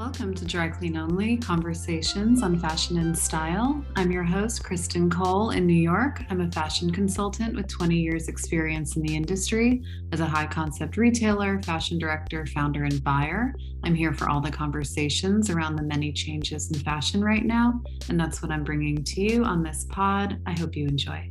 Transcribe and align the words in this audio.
Welcome 0.00 0.32
to 0.36 0.46
Dry 0.46 0.70
Clean 0.70 0.96
Only 0.96 1.36
Conversations 1.36 2.42
on 2.42 2.58
Fashion 2.58 2.96
and 2.96 3.16
Style. 3.16 3.84
I'm 3.96 4.10
your 4.10 4.22
host, 4.22 4.64
Kristen 4.64 5.10
Cole 5.10 5.50
in 5.50 5.66
New 5.66 5.74
York. 5.74 6.22
I'm 6.30 6.40
a 6.40 6.50
fashion 6.50 6.90
consultant 6.90 7.54
with 7.54 7.68
20 7.68 7.96
years' 7.96 8.28
experience 8.28 8.96
in 8.96 9.02
the 9.02 9.14
industry 9.14 9.82
as 10.12 10.20
a 10.20 10.26
high 10.26 10.46
concept 10.46 10.96
retailer, 10.96 11.60
fashion 11.64 11.98
director, 11.98 12.46
founder, 12.46 12.84
and 12.84 13.04
buyer. 13.04 13.54
I'm 13.84 13.94
here 13.94 14.14
for 14.14 14.30
all 14.30 14.40
the 14.40 14.50
conversations 14.50 15.50
around 15.50 15.76
the 15.76 15.82
many 15.82 16.14
changes 16.14 16.70
in 16.70 16.78
fashion 16.78 17.22
right 17.22 17.44
now, 17.44 17.82
and 18.08 18.18
that's 18.18 18.40
what 18.40 18.50
I'm 18.50 18.64
bringing 18.64 19.04
to 19.04 19.20
you 19.20 19.44
on 19.44 19.62
this 19.62 19.84
pod. 19.90 20.40
I 20.46 20.58
hope 20.58 20.76
you 20.76 20.86
enjoy. 20.88 21.30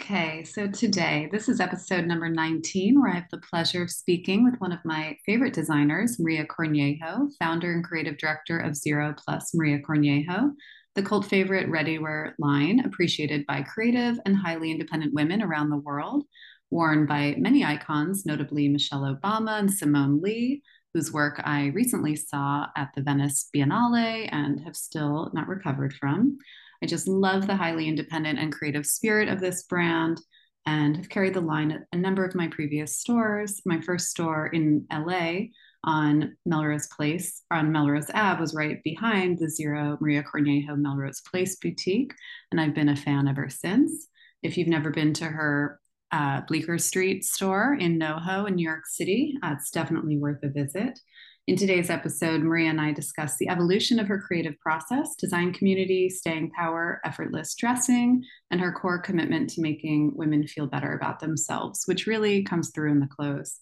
Okay, 0.00 0.44
so 0.44 0.68
today, 0.68 1.28
this 1.32 1.48
is 1.48 1.58
episode 1.58 2.06
number 2.06 2.28
19, 2.28 3.00
where 3.00 3.10
I 3.10 3.16
have 3.16 3.28
the 3.32 3.38
pleasure 3.38 3.82
of 3.82 3.90
speaking 3.90 4.44
with 4.44 4.54
one 4.60 4.70
of 4.70 4.78
my 4.84 5.16
favorite 5.26 5.52
designers, 5.52 6.20
Maria 6.20 6.46
Cornejo, 6.46 7.28
founder 7.40 7.72
and 7.72 7.82
creative 7.82 8.16
director 8.16 8.60
of 8.60 8.76
Zero 8.76 9.12
Plus 9.18 9.50
Maria 9.54 9.80
Cornejo, 9.80 10.52
the 10.94 11.02
cult 11.02 11.26
favorite 11.26 11.68
ready-wear 11.68 12.36
line 12.38 12.80
appreciated 12.84 13.44
by 13.46 13.62
creative 13.62 14.20
and 14.24 14.36
highly 14.36 14.70
independent 14.70 15.14
women 15.14 15.42
around 15.42 15.68
the 15.68 15.78
world, 15.78 16.24
worn 16.70 17.04
by 17.04 17.34
many 17.36 17.64
icons, 17.64 18.24
notably 18.24 18.68
Michelle 18.68 19.02
Obama 19.02 19.58
and 19.58 19.70
Simone 19.70 20.20
Leigh, 20.22 20.62
whose 20.94 21.12
work 21.12 21.42
I 21.44 21.72
recently 21.74 22.14
saw 22.14 22.66
at 22.76 22.90
the 22.94 23.02
Venice 23.02 23.50
Biennale 23.54 24.28
and 24.30 24.60
have 24.60 24.76
still 24.76 25.32
not 25.34 25.48
recovered 25.48 25.92
from. 25.92 26.38
I 26.82 26.86
just 26.86 27.08
love 27.08 27.46
the 27.46 27.56
highly 27.56 27.88
independent 27.88 28.38
and 28.38 28.52
creative 28.52 28.86
spirit 28.86 29.28
of 29.28 29.40
this 29.40 29.64
brand 29.64 30.20
and 30.66 30.96
have 30.96 31.08
carried 31.08 31.34
the 31.34 31.40
line 31.40 31.70
at 31.70 31.82
a 31.92 31.96
number 31.96 32.24
of 32.24 32.34
my 32.34 32.48
previous 32.48 32.98
stores. 32.98 33.62
My 33.64 33.80
first 33.80 34.08
store 34.08 34.48
in 34.48 34.86
LA 34.92 35.46
on 35.84 36.36
Melrose 36.44 36.88
Place, 36.88 37.42
on 37.50 37.72
Melrose 37.72 38.10
Ave, 38.12 38.40
was 38.40 38.54
right 38.54 38.82
behind 38.82 39.38
the 39.38 39.48
Zero 39.48 39.96
Maria 40.00 40.22
Cornejo 40.22 40.76
Melrose 40.76 41.22
Place 41.22 41.56
boutique. 41.56 42.12
And 42.50 42.60
I've 42.60 42.74
been 42.74 42.90
a 42.90 42.96
fan 42.96 43.28
ever 43.28 43.48
since. 43.48 44.08
If 44.42 44.58
you've 44.58 44.68
never 44.68 44.90
been 44.90 45.14
to 45.14 45.24
her 45.24 45.80
uh, 46.12 46.42
Bleecker 46.42 46.78
Street 46.78 47.24
store 47.24 47.74
in 47.74 47.98
NoHo 47.98 48.48
in 48.48 48.56
New 48.56 48.66
York 48.66 48.86
City, 48.86 49.38
uh, 49.42 49.54
it's 49.56 49.70
definitely 49.70 50.18
worth 50.18 50.42
a 50.42 50.48
visit. 50.48 50.98
In 51.48 51.56
today's 51.56 51.88
episode, 51.88 52.42
Maria 52.42 52.68
and 52.68 52.78
I 52.78 52.92
discuss 52.92 53.38
the 53.38 53.48
evolution 53.48 53.98
of 53.98 54.06
her 54.06 54.20
creative 54.20 54.60
process, 54.60 55.14
design 55.16 55.54
community, 55.54 56.10
staying 56.10 56.50
power, 56.50 57.00
effortless 57.06 57.54
dressing, 57.54 58.22
and 58.50 58.60
her 58.60 58.70
core 58.70 58.98
commitment 58.98 59.48
to 59.50 59.62
making 59.62 60.12
women 60.14 60.46
feel 60.46 60.66
better 60.66 60.92
about 60.92 61.20
themselves, 61.20 61.84
which 61.86 62.06
really 62.06 62.42
comes 62.42 62.68
through 62.68 62.90
in 62.90 63.00
the 63.00 63.06
clothes. 63.06 63.60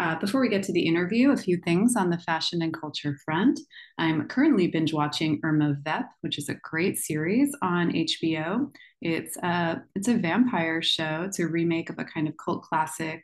Uh, 0.00 0.18
before 0.20 0.40
we 0.40 0.48
get 0.48 0.62
to 0.62 0.72
the 0.72 0.86
interview, 0.86 1.32
a 1.32 1.36
few 1.36 1.58
things 1.58 1.96
on 1.96 2.08
the 2.08 2.16
fashion 2.16 2.62
and 2.62 2.72
culture 2.72 3.18
front. 3.26 3.60
I'm 3.98 4.26
currently 4.26 4.68
binge 4.68 4.94
watching 4.94 5.38
Irma 5.44 5.76
Vep, 5.82 6.06
which 6.22 6.38
is 6.38 6.48
a 6.48 6.56
great 6.62 6.96
series 6.96 7.54
on 7.60 7.92
HBO. 7.92 8.72
It's 9.02 9.36
a, 9.36 9.82
it's 9.94 10.08
a 10.08 10.16
vampire 10.16 10.80
show. 10.80 11.24
It's 11.26 11.40
a 11.40 11.46
remake 11.46 11.90
of 11.90 11.98
a 11.98 12.06
kind 12.06 12.26
of 12.26 12.38
cult 12.42 12.62
classic 12.62 13.22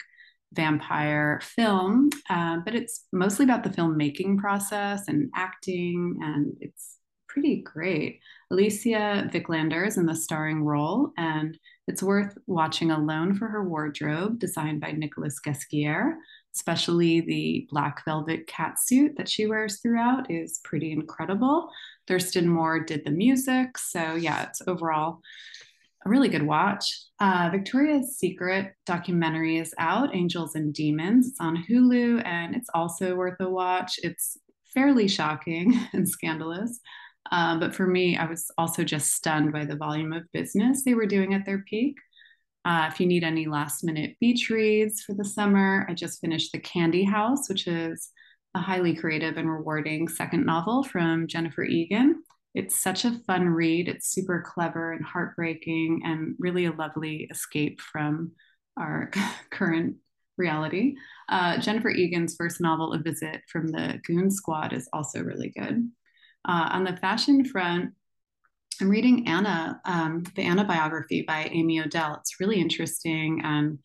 vampire 0.53 1.41
film, 1.43 2.11
uh, 2.31 2.59
but 2.65 2.75
it's 2.75 3.07
mostly 3.13 3.45
about 3.45 3.65
the 3.65 3.71
filmmaking 3.71 4.39
process 4.39 5.09
and 5.09 5.31
acting, 5.37 6.19
and 6.23 6.57
it's 6.61 6.97
pretty 7.29 7.63
great. 7.63 8.21
Alicia 8.51 9.29
Vikander 9.33 9.87
is 9.87 9.99
in 9.99 10.07
the 10.07 10.15
starring 10.15 10.65
role, 10.65 11.13
and 11.19 11.59
it's 11.87 12.03
worth 12.03 12.37
watching 12.47 12.91
alone 12.91 13.35
for 13.35 13.47
her 13.47 13.69
wardrobe, 13.69 14.39
designed 14.39 14.81
by 14.81 14.93
Nicolas 14.93 15.39
Ghesquiere. 15.39 16.19
Especially 16.57 17.21
the 17.21 17.69
black 17.71 18.05
velvet 18.05 18.49
cat 18.49 18.81
suit 18.81 19.17
that 19.17 19.29
she 19.29 19.47
wears 19.47 19.81
throughout 19.81 20.29
is 20.29 20.59
pretty 20.65 20.91
incredible. 20.91 21.71
Thurston 22.09 22.49
Moore 22.49 22.81
did 22.81 23.05
the 23.05 23.13
music, 23.13 23.79
so 23.79 24.17
yeah, 24.17 24.45
it's 24.45 24.63
overall 24.67 25.21
a 26.05 26.09
really 26.09 26.29
good 26.29 26.47
watch. 26.47 26.85
Uh, 27.21 27.49
Victoria's 27.51 28.17
Secret 28.19 28.73
documentary 28.87 29.59
is 29.59 29.75
out, 29.79 30.15
Angels 30.15 30.55
and 30.55 30.73
Demons. 30.73 31.29
It's 31.29 31.41
on 31.41 31.65
Hulu 31.69 32.25
and 32.25 32.55
it's 32.55 32.69
also 32.73 33.17
worth 33.17 33.41
a 33.41 33.49
watch. 33.49 33.99
It's 34.03 34.37
fairly 34.73 35.09
shocking 35.09 35.79
and 35.93 36.09
scandalous. 36.09 36.81
Uh, 37.31 37.59
but 37.59 37.75
for 37.75 37.87
me, 37.87 38.17
I 38.17 38.27
was 38.27 38.51
also 38.57 38.85
just 38.85 39.13
stunned 39.13 39.53
by 39.53 39.65
the 39.65 39.77
volume 39.77 40.13
of 40.13 40.31
business 40.33 40.85
they 40.85 40.95
were 40.95 41.07
doing 41.07 41.35
at 41.35 41.45
their 41.45 41.65
peak. 41.69 41.97
Uh, 42.65 42.89
if 42.91 43.01
you 43.01 43.07
need 43.07 43.25
any 43.25 43.47
last 43.47 43.85
minute 43.85 44.17
beach 44.21 44.51
reads 44.51 45.03
for 45.03 45.15
the 45.15 45.25
summer, 45.25 45.87
I 45.89 45.95
just 45.95 46.21
finished 46.21 46.53
The 46.53 46.59
Candy 46.59 47.05
House, 47.05 47.49
which 47.49 47.67
is 47.67 48.11
a 48.55 48.61
highly 48.61 48.95
creative 48.95 49.37
and 49.37 49.51
rewarding 49.51 50.09
second 50.09 50.47
novel 50.47 50.83
from 50.83 51.27
Jennifer 51.27 51.65
Egan. 51.65 52.23
It's 52.59 52.83
such 52.83 53.05
a 53.05 53.21
fun 53.25 53.49
read. 53.49 53.87
It's 53.87 54.13
super 54.13 54.43
clever 54.45 54.93
and 54.93 55.05
heartbreaking 55.05 56.03
and 56.05 56.35
really 56.41 56.65
a 56.65 56.73
lovely 56.73 57.29
escape 57.31 57.81
from 57.81 58.33
our 58.77 59.13
current 59.53 59.99
reality. 60.37 60.97
Uh, 61.29 61.59
Jennifer 61.59 61.89
Egan's 61.89 62.35
first 62.35 62.61
novel, 62.61 62.95
A 62.95 62.99
Visit 62.99 63.43
from 63.49 63.69
the 63.69 64.01
Goon 64.05 64.29
Squad, 64.29 64.73
is 64.73 64.89
also 64.93 65.23
really 65.23 65.51
good. 65.51 65.89
Uh, 66.49 66.69
on 66.73 66.83
the 66.83 66.97
fashion 66.97 67.45
front, 67.45 67.93
I'm 68.81 68.89
reading 68.89 69.29
Anna, 69.29 69.81
um, 69.85 70.25
the 70.35 70.43
Anna 70.43 70.65
biography 70.65 71.23
by 71.23 71.49
Amy 71.53 71.81
Odell. 71.81 72.17
It's 72.17 72.41
really 72.41 72.61
interesting. 72.61 73.41
And 73.45 73.79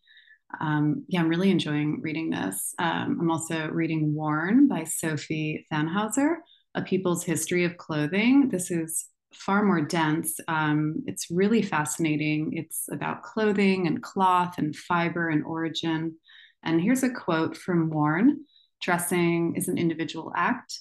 um, 0.60 1.06
yeah, 1.08 1.20
I'm 1.20 1.30
really 1.30 1.52
enjoying 1.52 2.02
reading 2.02 2.32
this. 2.32 2.74
Um, 2.80 3.20
I'm 3.22 3.30
also 3.30 3.68
reading 3.68 4.16
Worn 4.16 4.68
by 4.68 4.84
Sofi 4.84 5.68
Thanhauser 5.72 6.38
a 6.76 6.82
people's 6.82 7.24
history 7.24 7.64
of 7.64 7.78
clothing. 7.78 8.50
This 8.50 8.72
is 8.72 9.06
far 9.34 9.64
more 9.64 9.82
dense. 9.82 10.40
Um, 10.48 11.04
it's 11.08 11.30
really 11.30 11.62
fascinating. 11.62 12.54
It's 12.54 12.86
about 12.92 13.24
clothing 13.24 13.88
and 13.88 14.02
cloth 14.02 14.56
and 14.58 14.76
fiber 14.76 15.30
and 15.30 15.44
origin. 15.44 16.16
And 16.64 16.82
here's 16.82 17.04
a 17.04 17.10
quote 17.10 17.58
from 17.58 17.90
Worn 17.90 18.46
Dressing 18.82 19.56
is 19.56 19.70
an 19.70 19.78
individual 19.78 20.34
act, 20.36 20.78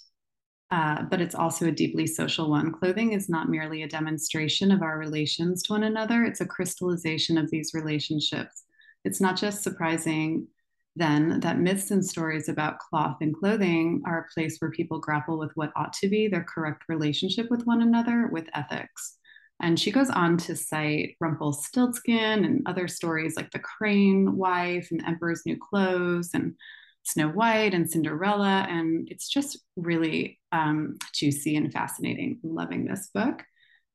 uh, 0.72 1.03
but 1.03 1.20
it's 1.20 1.36
also 1.36 1.66
a 1.66 1.72
deeply 1.72 2.06
social 2.06 2.50
one. 2.50 2.72
Clothing 2.72 3.12
is 3.12 3.28
not 3.28 3.48
merely 3.48 3.82
a 3.82 3.88
demonstration 3.88 4.72
of 4.72 4.82
our 4.82 4.98
relations 4.98 5.62
to 5.62 5.72
one 5.72 5.84
another, 5.84 6.24
it's 6.24 6.41
a 6.41 6.47
crystallization 6.47 7.38
of 7.38 7.48
these 7.50 7.70
relationships. 7.74 8.64
It's 9.04 9.20
not 9.20 9.36
just 9.36 9.62
surprising 9.62 10.48
then 10.94 11.41
that 11.41 11.58
myths 11.58 11.91
and 11.91 12.04
stories 12.04 12.48
about 12.48 12.78
cloth 12.78 13.16
and 13.20 13.34
clothing 13.34 14.03
are 14.06 14.20
a 14.20 14.34
place 14.34 14.58
where 14.58 14.70
people 14.70 14.98
grapple 14.98 15.38
with 15.38 15.50
what 15.54 15.72
ought 15.75 15.92
to 15.94 16.08
be 16.08 16.28
their 16.28 16.44
correct 16.44 16.84
relationship 16.88 17.50
with 17.50 17.64
one 17.64 17.82
another 17.82 18.28
with 18.30 18.48
ethics. 18.54 19.19
And 19.60 19.78
she 19.78 19.92
goes 19.92 20.10
on 20.10 20.36
to 20.38 20.56
cite 20.56 21.16
Rumpelstiltskin 21.20 22.44
and 22.44 22.62
other 22.66 22.88
stories 22.88 23.36
like 23.36 23.50
the 23.53 23.60
Crane 23.60 24.36
Wife 24.36 24.88
and 24.91 25.03
Emperor's 25.06 25.42
New 25.47 25.56
Clothes 25.56 26.30
and 26.34 26.56
Snow 27.04 27.28
White 27.28 27.72
and 27.72 27.88
Cinderella. 27.88 28.66
And 28.69 29.09
it's 29.10 29.28
just 29.28 29.59
really 29.76 30.41
um, 30.50 30.98
juicy 31.14 31.56
and 31.56 31.72
fascinating. 31.72 32.41
I'm 32.44 32.54
loving 32.54 32.84
this 32.84 33.09
book. 33.14 33.44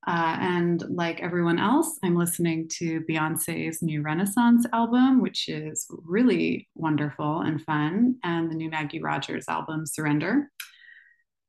Uh, 0.08 0.38
and 0.40 0.84
like 0.88 1.22
everyone 1.22 1.60
else, 1.60 2.00
I'm 2.02 2.16
listening 2.16 2.70
to 2.78 3.02
Beyonce's 3.02 3.82
new 3.82 4.02
Renaissance 4.02 4.66
album, 4.72 5.22
which 5.22 5.50
is 5.50 5.86
really 5.90 6.70
wonderful 6.76 7.42
and 7.42 7.62
fun, 7.62 8.16
and 8.24 8.50
the 8.50 8.56
new 8.56 8.70
Maggie 8.70 9.02
Rogers 9.02 9.46
album, 9.50 9.86
Surrender. 9.86 10.50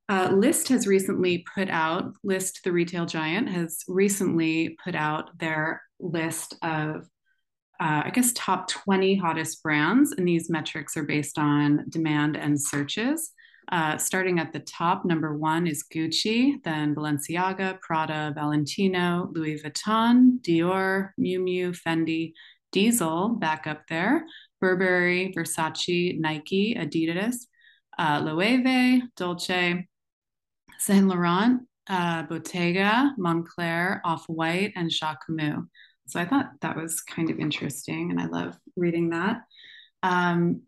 Uh, 0.08 0.30
Lyst 0.32 0.68
has 0.70 0.88
recently 0.88 1.44
put 1.54 1.70
out, 1.70 2.14
Lyst, 2.24 2.64
the 2.64 2.72
retail 2.72 3.06
giant, 3.06 3.48
has 3.48 3.84
recently 3.86 4.76
put 4.82 4.96
out 4.96 5.38
their 5.38 5.82
list 6.00 6.54
of, 6.62 7.06
uh, 7.80 8.02
I 8.06 8.10
guess, 8.12 8.32
top 8.34 8.68
20 8.68 9.14
hottest 9.16 9.62
brands. 9.62 10.10
And 10.10 10.26
these 10.26 10.50
metrics 10.50 10.96
are 10.96 11.04
based 11.04 11.38
on 11.38 11.84
demand 11.90 12.36
and 12.36 12.60
searches. 12.60 13.30
Uh, 13.70 13.98
starting 13.98 14.38
at 14.38 14.52
the 14.52 14.60
top, 14.60 15.04
number 15.04 15.36
one 15.36 15.66
is 15.66 15.84
Gucci, 15.94 16.62
then 16.64 16.94
Balenciaga, 16.94 17.78
Prada, 17.80 18.32
Valentino, 18.34 19.30
Louis 19.34 19.62
Vuitton, 19.62 20.40
Dior, 20.40 21.10
Miu 21.20 21.38
Miu, 21.38 21.78
Fendi, 21.78 22.32
Diesel, 22.72 23.30
back 23.30 23.66
up 23.66 23.82
there, 23.88 24.24
Burberry, 24.60 25.34
Versace, 25.36 26.18
Nike, 26.18 26.74
Adidas, 26.76 27.46
uh, 27.98 28.22
Loewe, 28.22 29.02
Dolce, 29.16 29.86
Saint 30.78 31.06
Laurent, 31.08 31.62
uh, 31.88 32.22
Bottega, 32.22 33.14
Moncler, 33.18 34.00
Off 34.04 34.24
White, 34.28 34.72
and 34.76 34.90
Jacquemus. 34.90 35.66
So 36.06 36.18
I 36.18 36.24
thought 36.24 36.52
that 36.62 36.76
was 36.76 37.02
kind 37.02 37.28
of 37.28 37.38
interesting, 37.38 38.10
and 38.10 38.18
I 38.20 38.26
love 38.26 38.56
reading 38.76 39.10
that. 39.10 39.42
Um, 40.02 40.62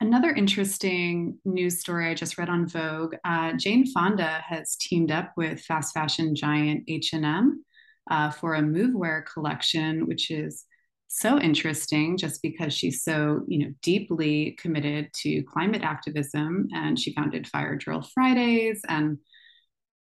Another 0.00 0.30
interesting 0.30 1.38
news 1.46 1.80
story 1.80 2.10
I 2.10 2.14
just 2.14 2.36
read 2.36 2.50
on 2.50 2.68
Vogue: 2.68 3.14
uh, 3.24 3.54
Jane 3.54 3.86
Fonda 3.86 4.42
has 4.46 4.76
teamed 4.76 5.10
up 5.10 5.32
with 5.36 5.60
fast 5.60 5.94
fashion 5.94 6.34
giant 6.34 6.84
H 6.86 7.12
and 7.14 7.24
M 7.24 7.64
uh, 8.10 8.30
for 8.30 8.54
a 8.54 8.60
movewear 8.60 9.24
collection, 9.24 10.06
which 10.06 10.30
is 10.30 10.64
so 11.08 11.38
interesting 11.38 12.16
just 12.16 12.42
because 12.42 12.74
she's 12.74 13.02
so 13.02 13.42
you 13.46 13.58
know 13.58 13.72
deeply 13.82 14.56
committed 14.60 15.08
to 15.14 15.42
climate 15.44 15.82
activism 15.82 16.68
and 16.74 16.98
she 16.98 17.14
founded 17.14 17.46
fire 17.46 17.76
drill 17.76 18.02
fridays 18.02 18.82
and 18.88 19.18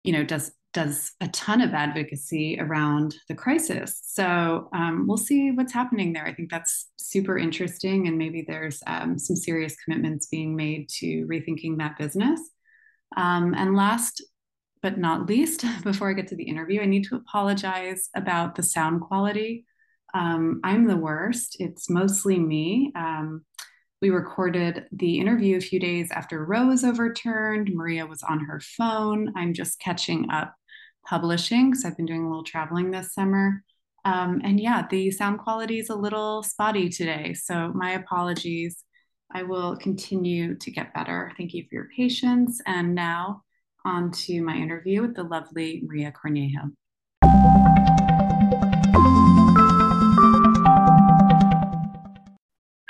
you 0.03 0.13
know 0.13 0.23
does 0.23 0.51
does 0.73 1.11
a 1.21 1.27
ton 1.29 1.61
of 1.61 1.73
advocacy 1.73 2.59
around 2.59 3.15
the 3.27 3.35
crisis 3.35 4.01
so 4.03 4.69
um, 4.73 5.05
we'll 5.07 5.17
see 5.17 5.51
what's 5.51 5.73
happening 5.73 6.13
there 6.13 6.25
i 6.25 6.33
think 6.33 6.49
that's 6.49 6.91
super 6.97 7.37
interesting 7.37 8.07
and 8.07 8.17
maybe 8.17 8.43
there's 8.47 8.81
um, 8.87 9.17
some 9.17 9.35
serious 9.35 9.75
commitments 9.83 10.27
being 10.27 10.55
made 10.55 10.89
to 10.89 11.25
rethinking 11.27 11.77
that 11.77 11.97
business 11.97 12.39
um, 13.17 13.53
and 13.55 13.75
last 13.75 14.23
but 14.81 14.97
not 14.97 15.27
least 15.27 15.65
before 15.83 16.09
i 16.09 16.13
get 16.13 16.27
to 16.27 16.35
the 16.35 16.43
interview 16.43 16.81
i 16.81 16.85
need 16.85 17.03
to 17.03 17.15
apologize 17.15 18.09
about 18.15 18.55
the 18.55 18.63
sound 18.63 19.01
quality 19.01 19.65
um, 20.13 20.61
I'm 20.63 20.87
the 20.87 20.97
worst. 20.97 21.57
It's 21.59 21.89
mostly 21.89 22.37
me. 22.37 22.91
Um, 22.95 23.43
we 24.01 24.09
recorded 24.09 24.85
the 24.91 25.19
interview 25.19 25.57
a 25.57 25.61
few 25.61 25.79
days 25.79 26.11
after 26.11 26.45
Roe 26.45 26.67
was 26.67 26.83
overturned. 26.83 27.73
Maria 27.73 28.05
was 28.05 28.21
on 28.21 28.41
her 28.41 28.59
phone. 28.59 29.33
I'm 29.35 29.53
just 29.53 29.79
catching 29.79 30.29
up 30.29 30.53
publishing 31.05 31.71
because 31.71 31.85
I've 31.85 31.97
been 31.97 32.05
doing 32.05 32.23
a 32.23 32.27
little 32.27 32.43
traveling 32.43 32.91
this 32.91 33.13
summer. 33.13 33.63
Um, 34.05 34.41
and 34.43 34.59
yeah, 34.59 34.85
the 34.89 35.11
sound 35.11 35.39
quality 35.39 35.79
is 35.79 35.89
a 35.89 35.95
little 35.95 36.43
spotty 36.43 36.89
today. 36.89 37.33
So 37.33 37.71
my 37.73 37.91
apologies. 37.91 38.83
I 39.35 39.41
will 39.41 39.75
continue 39.77 40.55
to 40.55 40.71
get 40.71 40.93
better. 40.93 41.31
Thank 41.37 41.55
you 41.55 41.63
for 41.63 41.73
your 41.73 41.87
patience. 41.95 42.61
And 42.67 42.93
now 42.93 43.41
on 43.83 44.11
to 44.11 44.41
my 44.43 44.55
interview 44.55 45.01
with 45.01 45.15
the 45.15 45.23
lovely 45.23 45.81
Maria 45.85 46.11
Cornejo. 46.11 46.71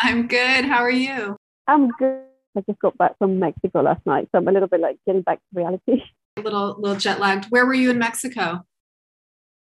I'm 0.01 0.27
good. 0.27 0.65
How 0.65 0.79
are 0.79 0.91
you? 0.91 1.37
I'm 1.67 1.87
good. 1.91 2.23
I 2.55 2.61
just 2.69 2.79
got 2.79 2.97
back 2.97 3.17
from 3.17 3.39
Mexico 3.39 3.81
last 3.81 4.05
night, 4.05 4.27
so 4.31 4.37
I'm 4.37 4.47
a 4.47 4.51
little 4.51 4.67
bit 4.67 4.79
like 4.79 4.97
getting 5.07 5.21
back 5.21 5.37
to 5.37 5.43
reality. 5.53 6.03
A 6.37 6.41
little, 6.41 6.75
little 6.79 6.97
jet 6.97 7.19
lagged. 7.19 7.45
Where 7.45 7.65
were 7.65 7.73
you 7.73 7.91
in 7.91 7.99
Mexico? 7.99 8.65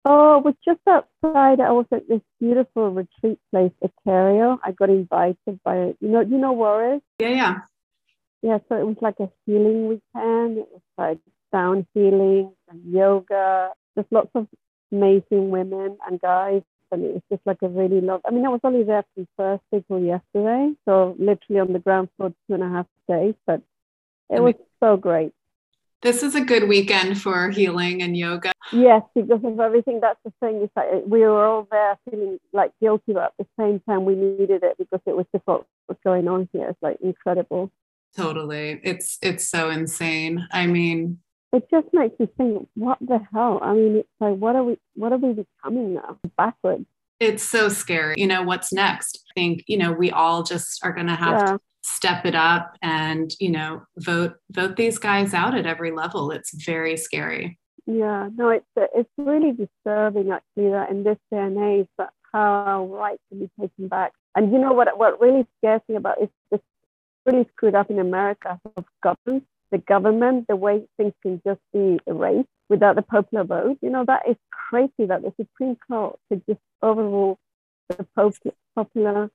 Oh, 0.04 0.38
it 0.38 0.44
was 0.44 0.54
just 0.64 0.80
outside. 0.86 1.60
I 1.60 1.72
was 1.72 1.86
at 1.92 2.08
this 2.08 2.20
beautiful 2.40 2.90
retreat 2.90 3.38
place, 3.50 3.72
Ethereal. 3.82 4.58
I 4.64 4.72
got 4.72 4.90
invited 4.90 5.60
by 5.64 5.94
you 6.00 6.08
know, 6.08 6.20
you 6.20 6.38
know 6.38 6.52
Juarez? 6.52 7.00
Yeah, 7.18 7.28
yeah. 7.28 7.54
Yeah, 8.42 8.58
so 8.68 8.76
it 8.76 8.86
was 8.86 8.96
like 9.00 9.16
a 9.20 9.28
healing 9.44 9.88
weekend. 9.88 10.58
It 10.58 10.68
was 10.70 10.82
like 10.96 11.18
sound 11.52 11.86
healing 11.94 12.52
and 12.68 12.92
yoga. 12.92 13.70
There's 13.94 14.06
lots 14.10 14.30
of 14.34 14.46
amazing 14.92 15.50
women 15.50 15.98
and 16.06 16.20
guys 16.20 16.62
and 16.90 17.04
it 17.04 17.12
was 17.14 17.22
just 17.30 17.42
like 17.46 17.58
a 17.62 17.68
really 17.68 18.00
love. 18.00 18.20
I 18.26 18.30
mean, 18.30 18.46
I 18.46 18.48
was 18.48 18.60
only 18.64 18.82
there 18.82 19.04
from 19.14 19.26
Thursday 19.36 19.84
till 19.86 20.00
yesterday, 20.00 20.72
so 20.86 21.14
literally 21.18 21.60
on 21.60 21.72
the 21.72 21.78
ground 21.78 22.08
for 22.16 22.30
two 22.30 22.54
and 22.54 22.62
a 22.62 22.68
half 22.68 22.86
days, 23.08 23.34
but 23.46 23.62
it 24.30 24.40
was 24.40 24.54
so 24.80 24.96
great. 24.96 25.32
This 26.00 26.22
is 26.22 26.34
a 26.34 26.40
good 26.40 26.68
weekend 26.68 27.20
for 27.20 27.50
healing 27.50 28.02
and 28.02 28.16
yoga. 28.16 28.52
Yes, 28.72 29.02
because 29.14 29.40
of 29.44 29.58
everything. 29.58 30.00
That's 30.00 30.20
the 30.24 30.32
thing. 30.40 30.62
It's 30.62 30.72
like 30.76 30.86
we 31.06 31.20
were 31.20 31.44
all 31.44 31.66
there 31.70 31.98
feeling 32.08 32.38
like 32.52 32.72
guilty, 32.80 33.14
but 33.14 33.24
at 33.24 33.32
the 33.38 33.46
same 33.58 33.80
time 33.80 34.04
we 34.04 34.14
needed 34.14 34.62
it 34.62 34.76
because 34.78 35.00
it 35.06 35.16
was 35.16 35.26
just 35.34 35.46
what 35.46 35.64
was 35.88 35.98
going 36.04 36.28
on 36.28 36.48
here. 36.52 36.68
It's 36.68 36.82
like 36.82 36.98
incredible. 37.02 37.72
Totally. 38.16 38.80
It's 38.84 39.18
it's 39.22 39.48
so 39.48 39.70
insane. 39.70 40.46
I 40.52 40.66
mean, 40.66 41.18
it 41.52 41.66
just 41.70 41.88
makes 41.92 42.18
me 42.20 42.28
think, 42.36 42.68
what 42.74 42.98
the 43.00 43.20
hell? 43.32 43.58
I 43.62 43.72
mean, 43.74 43.96
it's 43.96 44.08
like, 44.20 44.36
what 44.36 44.54
are 44.54 44.64
we, 44.64 44.78
what 44.94 45.12
are 45.12 45.18
we 45.18 45.32
becoming 45.32 45.94
now? 45.94 46.18
Backwards. 46.36 46.86
It's 47.20 47.42
so 47.42 47.68
scary. 47.68 48.14
You 48.18 48.26
know, 48.26 48.42
what's 48.42 48.72
next? 48.72 49.24
I 49.30 49.32
think, 49.34 49.64
you 49.66 49.76
know, 49.76 49.92
we 49.92 50.10
all 50.10 50.42
just 50.42 50.84
are 50.84 50.92
going 50.92 51.06
to 51.08 51.14
have 51.16 51.44
to 51.46 51.58
step 51.88 52.24
it 52.24 52.34
up 52.34 52.76
and, 52.82 53.30
you 53.40 53.50
know, 53.50 53.82
vote, 53.98 54.34
vote 54.50 54.76
these 54.76 54.98
guys 54.98 55.34
out 55.34 55.56
at 55.56 55.66
every 55.66 55.90
level. 55.90 56.30
It's 56.30 56.52
very 56.64 56.96
scary. 56.96 57.58
Yeah, 57.86 58.28
no, 58.36 58.50
it's, 58.50 58.66
it's 58.76 59.10
really 59.16 59.52
disturbing 59.52 60.30
actually 60.30 60.70
that 60.70 60.90
in 60.90 61.04
this 61.04 61.18
day 61.30 61.38
and 61.38 61.58
age 61.58 61.88
that 61.96 62.10
how 62.32 62.40
our 62.40 62.84
rights 62.84 63.22
can 63.30 63.40
be 63.40 63.50
taken 63.58 63.88
back. 63.88 64.12
And 64.34 64.52
you 64.52 64.58
know 64.58 64.72
what, 64.72 64.98
what 64.98 65.20
really 65.20 65.46
scares 65.58 65.80
me 65.88 65.96
about 65.96 66.20
is 66.20 66.28
this 66.50 66.60
really 67.24 67.48
screwed 67.56 67.74
up 67.74 67.90
in 67.90 67.98
America 67.98 68.60
of 68.76 68.84
government 69.02 69.44
the 69.70 69.78
government, 69.78 70.46
the 70.48 70.56
way 70.56 70.86
things 70.96 71.12
can 71.22 71.40
just 71.46 71.60
be 71.72 71.98
erased 72.06 72.48
without 72.68 72.96
the 72.96 73.02
popular 73.02 73.44
vote. 73.44 73.78
You 73.82 73.90
know, 73.90 74.04
that 74.06 74.22
is 74.28 74.36
crazy 74.50 75.06
that 75.06 75.22
the 75.22 75.32
Supreme 75.38 75.76
Court 75.88 76.18
could 76.28 76.42
just 76.48 76.60
overrule 76.82 77.38
the 77.88 78.06
popular 78.74 79.30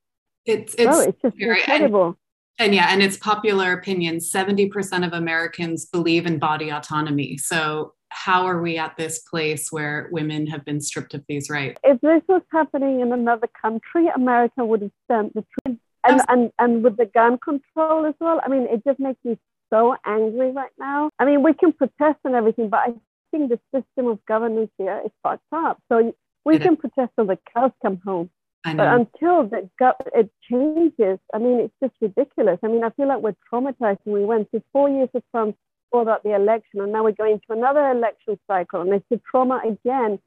it's 0.45 0.75
it's, 0.77 0.95
oh, 0.95 1.01
it's 1.01 1.21
just 1.21 1.37
very, 1.37 1.59
incredible. 1.59 2.17
And, 2.59 2.75
yeah, 2.75 2.87
and 2.89 3.01
it's 3.01 3.17
popular 3.17 3.73
opinion. 3.73 4.17
70% 4.17 5.05
of 5.05 5.13
Americans 5.13 5.85
believe 5.85 6.25
in 6.25 6.37
body 6.37 6.69
autonomy. 6.69 7.37
So 7.37 7.93
how 8.09 8.45
are 8.45 8.61
we 8.61 8.77
at 8.77 8.95
this 8.95 9.19
place 9.19 9.71
where 9.71 10.07
women 10.11 10.45
have 10.47 10.63
been 10.63 10.79
stripped 10.79 11.13
of 11.13 11.23
these 11.27 11.49
rights? 11.49 11.79
If 11.83 11.99
this 12.01 12.21
was 12.27 12.43
happening 12.51 12.99
in 13.01 13.11
another 13.11 13.47
country, 13.59 14.07
America 14.15 14.63
would 14.63 14.83
have 14.83 14.91
sent 15.09 15.33
the 15.33 15.43
troops. 15.65 15.81
And, 16.05 16.21
and, 16.27 16.51
and 16.59 16.83
with 16.83 16.97
the 16.97 17.05
gun 17.05 17.37
control 17.37 18.05
as 18.05 18.13
well, 18.19 18.41
I 18.45 18.49
mean, 18.49 18.67
it 18.69 18.83
just 18.85 18.99
makes 18.99 19.23
me 19.23 19.39
so 19.71 19.95
angry 20.05 20.51
right 20.51 20.71
now. 20.77 21.09
I 21.17 21.25
mean, 21.25 21.41
we 21.41 21.53
can 21.53 21.73
protest 21.73 22.19
and 22.25 22.35
everything, 22.35 22.69
but 22.69 22.81
I 22.81 22.93
think 23.31 23.49
the 23.49 23.59
system 23.73 24.07
of 24.07 24.23
governance 24.25 24.69
here 24.77 25.01
is 25.03 25.11
fucked 25.23 25.41
up. 25.51 25.81
So 25.89 26.13
we 26.45 26.59
can 26.59 26.75
protest 26.75 27.13
till 27.15 27.25
the 27.25 27.39
cows 27.55 27.71
come 27.81 28.01
home. 28.05 28.29
But 28.63 28.79
until 28.79 29.47
the 29.47 29.69
gut 29.77 29.97
it 30.15 30.31
changes, 30.49 31.19
I 31.33 31.37
mean, 31.37 31.59
it's 31.59 31.73
just 31.83 31.95
ridiculous. 31.99 32.59
I 32.63 32.67
mean, 32.67 32.83
I 32.83 32.91
feel 32.91 33.07
like 33.07 33.21
we're 33.21 33.35
traumatized. 33.51 33.99
And 34.05 34.13
we 34.13 34.23
went 34.23 34.49
through 34.51 34.63
four 34.71 34.89
years 34.89 35.09
of 35.13 35.21
Trump 35.31 35.57
before 35.91 36.05
that 36.05 36.23
the 36.23 36.33
election, 36.33 36.79
and 36.79 36.91
now 36.91 37.03
we're 37.03 37.11
going 37.11 37.39
to 37.39 37.53
another 37.53 37.91
election 37.91 38.39
cycle, 38.47 38.81
and 38.81 38.93
it's 38.93 39.05
a 39.11 39.19
trauma 39.29 39.61
again. 39.65 40.19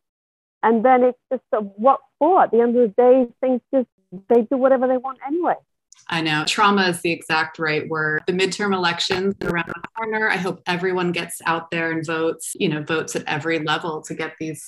And 0.62 0.84
then 0.84 1.02
it's 1.04 1.18
just 1.32 1.44
a, 1.52 1.60
what 1.60 2.00
for? 2.18 2.42
At 2.42 2.50
the 2.50 2.60
end 2.60 2.76
of 2.76 2.94
the 2.94 2.94
day, 3.02 3.32
things 3.40 3.60
just 3.72 3.88
they 4.28 4.42
do 4.42 4.56
whatever 4.56 4.86
they 4.86 4.96
want 4.96 5.18
anyway. 5.26 5.54
I 6.08 6.20
know 6.20 6.44
trauma 6.46 6.88
is 6.88 7.00
the 7.00 7.10
exact 7.10 7.58
right 7.58 7.88
word. 7.88 8.22
The 8.26 8.32
midterm 8.32 8.74
elections 8.74 9.34
around 9.42 9.68
the 9.68 9.88
corner. 9.96 10.28
I 10.28 10.36
hope 10.36 10.62
everyone 10.66 11.12
gets 11.12 11.40
out 11.46 11.70
there 11.70 11.90
and 11.90 12.04
votes, 12.04 12.54
you 12.58 12.68
know, 12.68 12.82
votes 12.82 13.16
at 13.16 13.24
every 13.26 13.58
level 13.58 14.02
to 14.02 14.14
get 14.14 14.34
these 14.38 14.64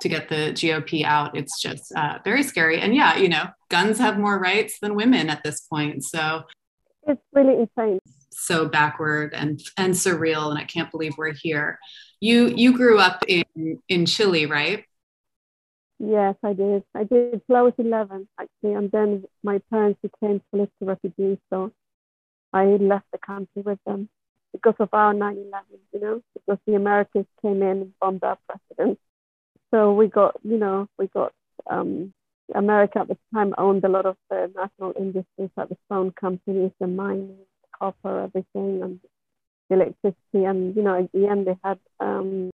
to 0.00 0.08
get 0.08 0.28
the 0.28 0.52
GOP 0.52 1.04
out. 1.04 1.36
It's 1.36 1.60
just 1.60 1.92
uh, 1.96 2.18
very 2.24 2.42
scary. 2.42 2.80
And 2.80 2.94
yeah, 2.94 3.16
you 3.16 3.28
know, 3.28 3.46
guns 3.70 3.98
have 3.98 4.18
more 4.18 4.38
rights 4.38 4.78
than 4.80 4.94
women 4.94 5.30
at 5.30 5.42
this 5.42 5.60
point. 5.62 6.04
So 6.04 6.42
it's 7.06 7.22
really 7.32 7.60
insane. 7.60 8.00
So 8.30 8.68
backward 8.68 9.32
and 9.34 9.62
and 9.76 9.94
surreal, 9.94 10.50
and 10.50 10.58
I 10.58 10.64
can't 10.64 10.90
believe 10.90 11.14
we're 11.16 11.32
here. 11.32 11.78
You 12.20 12.48
you 12.48 12.76
grew 12.76 12.98
up 12.98 13.24
in 13.28 13.44
in 13.88 14.06
Chile, 14.06 14.46
right? 14.46 14.84
Yes, 15.98 16.34
I 16.42 16.52
did. 16.52 16.82
I 16.94 17.04
did 17.04 17.40
till 17.46 17.56
I 17.56 17.62
was 17.62 17.72
11, 17.78 18.28
actually, 18.38 18.74
and 18.74 18.90
then 18.90 19.24
my 19.42 19.60
parents 19.70 20.00
became 20.02 20.42
political 20.50 20.88
refugees, 20.88 21.38
so 21.50 21.72
I 22.52 22.64
left 22.64 23.06
the 23.12 23.18
country 23.18 23.62
with 23.62 23.78
them 23.86 24.08
because 24.52 24.74
of 24.80 24.88
our 24.92 25.14
9 25.14 25.36
11, 25.36 25.64
you 25.92 26.00
know, 26.00 26.20
because 26.34 26.58
the 26.66 26.74
Americans 26.74 27.26
came 27.40 27.62
in 27.62 27.82
and 27.82 27.92
bombed 28.00 28.24
our 28.24 28.38
president. 28.48 28.98
So 29.74 29.92
we 29.92 30.06
got, 30.06 30.36
you 30.44 30.56
know, 30.56 30.86
we 30.98 31.08
got, 31.08 31.32
um, 31.68 32.12
America 32.54 33.00
at 33.00 33.08
the 33.08 33.18
time 33.34 33.54
owned 33.58 33.82
a 33.84 33.88
lot 33.88 34.06
of 34.06 34.16
the 34.30 34.48
national 34.54 34.92
industries 34.96 35.50
like 35.56 35.68
the 35.68 35.76
phone 35.88 36.12
companies, 36.12 36.70
the 36.78 36.86
mining, 36.86 37.38
copper, 37.76 38.20
everything, 38.20 38.82
and 38.82 39.00
electricity. 39.70 40.44
And, 40.44 40.76
you 40.76 40.82
know, 40.82 41.02
at 41.02 41.10
the 41.10 41.26
end, 41.26 41.48
they 41.48 41.56
had 41.64 41.80
um, 41.98 42.50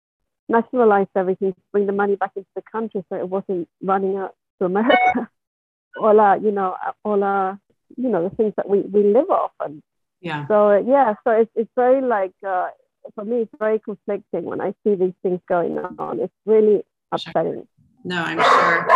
nationalized 0.48 1.10
everything 1.16 1.54
to 1.54 1.60
bring 1.72 1.86
the 1.86 1.92
money 1.92 2.14
back 2.14 2.32
into 2.36 2.48
the 2.54 2.62
country 2.70 3.04
so 3.08 3.18
it 3.18 3.28
wasn't 3.28 3.68
running 3.82 4.16
out 4.16 4.36
to 4.60 4.66
America. 4.66 5.28
all 6.00 6.20
our, 6.20 6.38
you 6.38 6.52
know, 6.52 6.76
all 7.04 7.24
our, 7.24 7.58
you 7.96 8.08
know, 8.10 8.28
the 8.28 8.36
things 8.36 8.52
that 8.56 8.68
we, 8.68 8.82
we 8.82 9.02
live 9.02 9.28
off. 9.28 9.50
And 9.58 9.82
yeah. 10.20 10.46
So, 10.46 10.76
yeah, 10.86 11.14
so 11.24 11.32
it's, 11.32 11.50
it's 11.56 11.70
very 11.74 12.00
like, 12.00 12.34
uh, 12.46 12.68
for 13.16 13.24
me, 13.24 13.38
it's 13.38 13.52
very 13.58 13.80
conflicting 13.80 14.44
when 14.44 14.60
I 14.60 14.72
see 14.84 14.94
these 14.94 15.14
things 15.22 15.40
going 15.48 15.78
on. 15.78 16.20
It's 16.20 16.32
really 16.46 16.84
upsetting. 17.12 17.66
No, 18.04 18.22
I'm 18.22 18.38
sure. 18.38 18.86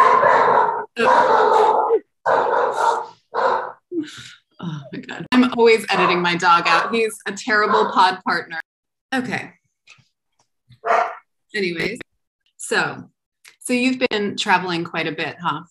Oh, 0.99 1.93
oh 4.61 4.81
my 4.93 4.99
God. 5.01 5.27
I'm 5.33 5.53
always 5.55 5.85
editing 5.91 6.23
my 6.23 6.37
dog 6.37 6.65
out. 6.67 6.95
He's 6.95 7.19
a 7.27 7.33
terrible 7.33 7.91
pod 7.93 8.23
partner. 8.25 8.61
Okay 9.15 9.53
anyways 11.55 11.99
so 12.57 13.09
so 13.59 13.73
you've 13.73 14.01
been 14.11 14.37
traveling 14.37 14.85
quite 14.85 15.07
a 15.07 15.13
bit 15.13 15.37
huh 15.41 15.63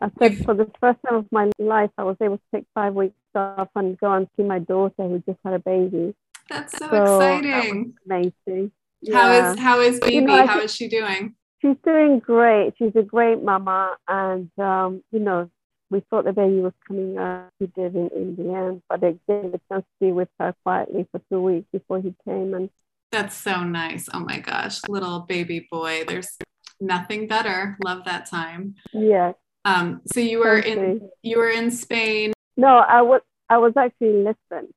I 0.00 0.10
said 0.18 0.38
for 0.38 0.54
the 0.54 0.70
first 0.80 1.00
time 1.06 1.16
of 1.16 1.26
my 1.30 1.50
life, 1.58 1.90
I 1.98 2.04
was 2.04 2.16
able 2.22 2.38
to 2.38 2.42
take 2.54 2.64
five 2.74 2.94
weeks 2.94 3.14
off 3.34 3.68
and 3.76 3.98
go 3.98 4.10
and 4.10 4.26
see 4.34 4.42
my 4.42 4.58
daughter 4.58 4.94
who 4.96 5.22
just 5.26 5.38
had 5.44 5.52
a 5.52 5.58
baby. 5.58 6.14
That's 6.48 6.78
so, 6.78 6.88
so 6.88 7.02
exciting! 7.02 7.92
amazing. 8.06 8.72
Yeah. 9.02 9.14
How 9.14 9.32
is 9.32 9.58
how 9.58 9.80
is 9.80 10.00
baby? 10.00 10.14
You 10.14 10.20
know, 10.22 10.46
how 10.46 10.60
is 10.60 10.74
she 10.74 10.88
doing? 10.88 11.34
She's 11.66 11.76
doing 11.84 12.20
great. 12.20 12.74
She's 12.78 12.94
a 12.94 13.02
great 13.02 13.42
mama, 13.42 13.96
and 14.06 14.48
um, 14.56 15.02
you 15.10 15.18
know, 15.18 15.50
we 15.90 16.00
thought 16.08 16.24
the 16.24 16.32
baby 16.32 16.60
was 16.60 16.74
coming 16.86 17.18
out. 17.18 17.48
He 17.58 17.66
did 17.66 17.96
in, 17.96 18.08
in 18.14 18.36
the 18.36 18.54
end, 18.54 18.82
but 18.88 19.02
I 19.02 19.18
gave 19.26 19.52
a 19.52 19.60
chance 19.68 19.84
to 19.84 19.84
be 20.00 20.12
with 20.12 20.28
her 20.38 20.54
quietly 20.62 21.08
for 21.10 21.20
two 21.28 21.40
weeks 21.40 21.66
before 21.72 22.00
he 22.00 22.14
came. 22.24 22.54
And 22.54 22.70
that's 23.10 23.36
so 23.36 23.64
nice. 23.64 24.08
Oh 24.14 24.20
my 24.20 24.38
gosh, 24.38 24.86
little 24.88 25.20
baby 25.20 25.66
boy. 25.68 26.04
There's 26.06 26.38
nothing 26.80 27.26
better. 27.26 27.76
Love 27.82 28.04
that 28.04 28.26
time. 28.26 28.76
Yeah. 28.92 29.32
Um. 29.64 30.02
So 30.06 30.20
you 30.20 30.38
were 30.38 30.58
in 30.58 31.10
you 31.22 31.38
were 31.38 31.50
in 31.50 31.72
Spain. 31.72 32.32
No, 32.56 32.76
I 32.76 33.02
was 33.02 33.22
I 33.48 33.58
was 33.58 33.72
actually 33.76 34.10
in 34.10 34.24
Lisbon. 34.24 34.72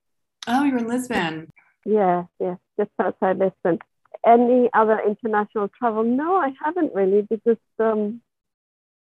Oh, 0.47 0.63
you 0.63 0.71
were 0.71 0.79
in 0.79 0.87
Lisbon. 0.87 1.49
Yeah, 1.85 2.23
yeah, 2.39 2.55
just 2.79 2.89
outside 2.99 3.37
Lisbon. 3.37 3.77
Any 4.25 4.69
other 4.73 4.99
international 4.99 5.69
travel? 5.69 6.03
No, 6.03 6.35
I 6.35 6.51
haven't 6.63 6.93
really 6.93 7.21
because 7.21 7.57
um, 7.79 8.21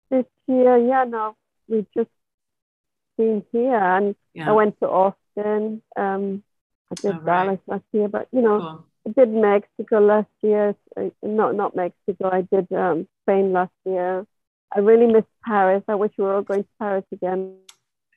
this 0.09 0.25
year, 0.47 0.77
yeah, 0.77 1.05
no, 1.05 1.35
we've 1.67 1.87
just 1.95 2.09
been 3.17 3.43
here, 3.51 3.75
and 3.75 4.15
yeah. 4.33 4.49
I 4.49 4.51
went 4.53 4.79
to 4.79 4.87
Austin. 4.87 5.81
Um, 5.95 6.43
I 6.91 6.95
did 6.95 7.15
oh, 7.15 7.25
Dallas 7.25 7.59
right. 7.67 7.75
last 7.75 7.83
year, 7.93 8.07
but 8.07 8.27
you 8.31 8.41
know, 8.41 8.59
cool. 8.59 8.85
I 9.07 9.19
did 9.19 9.33
Mexico 9.33 9.99
last 9.99 10.29
year. 10.41 10.75
Not 11.23 11.55
not 11.55 11.75
Mexico. 11.75 12.29
I 12.31 12.41
did 12.41 12.71
um, 12.71 13.07
Spain 13.23 13.53
last 13.53 13.73
year. 13.85 14.25
I 14.73 14.79
really 14.79 15.11
miss 15.11 15.25
Paris. 15.45 15.83
I 15.87 15.95
wish 15.95 16.11
we 16.17 16.23
were 16.23 16.35
all 16.35 16.41
going 16.43 16.63
to 16.63 16.69
Paris 16.79 17.05
again. 17.11 17.55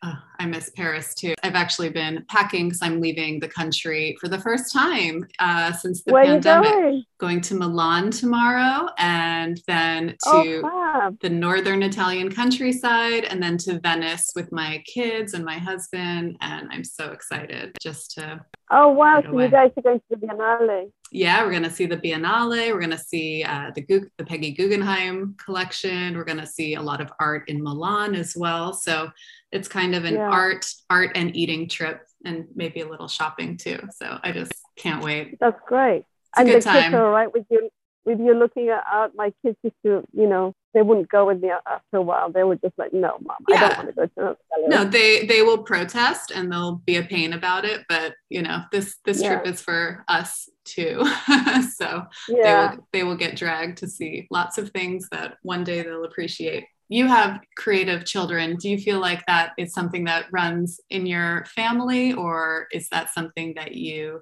Oh, 0.06 0.18
I 0.38 0.44
miss 0.44 0.68
Paris 0.70 1.14
too. 1.14 1.34
I've 1.42 1.54
actually 1.54 1.88
been 1.88 2.26
packing 2.28 2.68
because 2.68 2.82
I'm 2.82 3.00
leaving 3.00 3.40
the 3.40 3.48
country 3.48 4.14
for 4.20 4.28
the 4.28 4.38
first 4.38 4.70
time 4.70 5.26
uh, 5.38 5.72
since 5.72 6.02
the 6.02 6.12
Where 6.12 6.24
pandemic. 6.24 6.72
Going? 6.72 7.04
going? 7.18 7.40
to 7.40 7.54
Milan 7.54 8.10
tomorrow 8.10 8.88
and 8.98 9.62
then 9.66 10.08
to 10.08 10.60
oh, 10.64 11.16
the 11.22 11.30
northern 11.30 11.82
Italian 11.82 12.30
countryside 12.30 13.24
and 13.24 13.42
then 13.42 13.56
to 13.58 13.80
Venice 13.80 14.32
with 14.36 14.52
my 14.52 14.82
kids 14.84 15.32
and 15.32 15.42
my 15.42 15.56
husband. 15.56 16.36
And 16.42 16.68
I'm 16.70 16.84
so 16.84 17.12
excited 17.12 17.74
just 17.80 18.10
to. 18.12 18.44
Oh, 18.70 18.88
wow. 18.88 19.22
So 19.22 19.28
away. 19.28 19.44
you 19.44 19.50
guys 19.50 19.70
are 19.76 19.82
going 19.82 19.98
to 19.98 20.04
the 20.10 20.16
Biennale. 20.16 20.90
Yeah, 21.12 21.44
we're 21.44 21.50
going 21.50 21.64
to 21.64 21.70
see 21.70 21.86
the 21.86 21.96
Biennale. 21.96 22.72
We're 22.72 22.80
going 22.80 22.90
to 22.90 22.98
see 22.98 23.44
uh, 23.44 23.70
the, 23.74 24.08
the 24.18 24.24
Peggy 24.24 24.52
Guggenheim 24.52 25.36
collection. 25.44 26.16
We're 26.16 26.24
going 26.24 26.38
to 26.38 26.46
see 26.46 26.74
a 26.74 26.82
lot 26.82 27.00
of 27.00 27.12
art 27.20 27.48
in 27.48 27.62
Milan 27.62 28.14
as 28.14 28.34
well. 28.36 28.72
So 28.72 29.10
it's 29.54 29.68
kind 29.68 29.94
of 29.94 30.04
an 30.04 30.14
yeah. 30.14 30.28
art 30.28 30.66
art 30.90 31.12
and 31.14 31.34
eating 31.34 31.68
trip 31.68 32.04
and 32.24 32.46
maybe 32.54 32.80
a 32.80 32.88
little 32.88 33.08
shopping 33.08 33.56
too 33.56 33.78
so 33.90 34.18
i 34.22 34.32
just 34.32 34.52
can't 34.76 35.02
wait 35.02 35.38
that's 35.40 35.60
great 35.66 35.98
it's 35.98 36.38
and 36.38 36.48
the 36.48 36.60
time. 36.60 36.82
kids 36.82 36.94
are 36.94 37.06
all 37.06 37.12
right 37.12 37.32
with 37.32 37.46
you 37.48 37.70
with 38.04 38.18
you 38.18 38.34
looking 38.34 38.68
at 38.68 38.84
art 38.92 39.12
my 39.14 39.32
kids 39.42 39.56
used 39.62 39.76
to 39.84 40.04
you 40.12 40.26
know 40.26 40.52
they 40.74 40.82
wouldn't 40.82 41.08
go 41.08 41.26
with 41.26 41.40
me 41.40 41.50
after 41.50 41.96
a 41.96 42.02
while 42.02 42.30
they 42.30 42.42
were 42.42 42.56
just 42.56 42.74
like 42.76 42.92
no 42.92 43.16
mom 43.22 43.36
yeah. 43.48 43.56
i 43.56 43.68
don't 43.68 43.78
want 43.78 43.88
to 43.88 44.10
go 44.16 44.28
to 44.28 44.68
no 44.68 44.84
they 44.84 45.24
they 45.26 45.42
will 45.42 45.62
protest 45.62 46.30
and 46.30 46.52
they'll 46.52 46.82
be 46.84 46.96
a 46.96 47.02
pain 47.02 47.32
about 47.32 47.64
it 47.64 47.82
but 47.88 48.14
you 48.28 48.42
know 48.42 48.62
this 48.72 48.96
this 49.04 49.22
yeah. 49.22 49.34
trip 49.34 49.46
is 49.46 49.60
for 49.60 50.04
us 50.08 50.48
too 50.64 51.04
so 51.76 52.02
yeah. 52.28 52.70
they 52.70 52.76
will 52.76 52.88
they 52.92 53.04
will 53.04 53.16
get 53.16 53.36
dragged 53.36 53.78
to 53.78 53.88
see 53.88 54.26
lots 54.30 54.58
of 54.58 54.70
things 54.70 55.08
that 55.10 55.36
one 55.42 55.64
day 55.64 55.82
they'll 55.82 56.04
appreciate 56.04 56.64
you 56.88 57.06
have 57.06 57.40
creative 57.56 58.04
children. 58.04 58.56
Do 58.56 58.68
you 58.68 58.78
feel 58.78 59.00
like 59.00 59.24
that 59.26 59.52
is 59.56 59.72
something 59.72 60.04
that 60.04 60.26
runs 60.30 60.80
in 60.90 61.06
your 61.06 61.44
family, 61.46 62.12
or 62.12 62.68
is 62.72 62.88
that 62.90 63.12
something 63.12 63.54
that 63.56 63.74
you? 63.74 64.20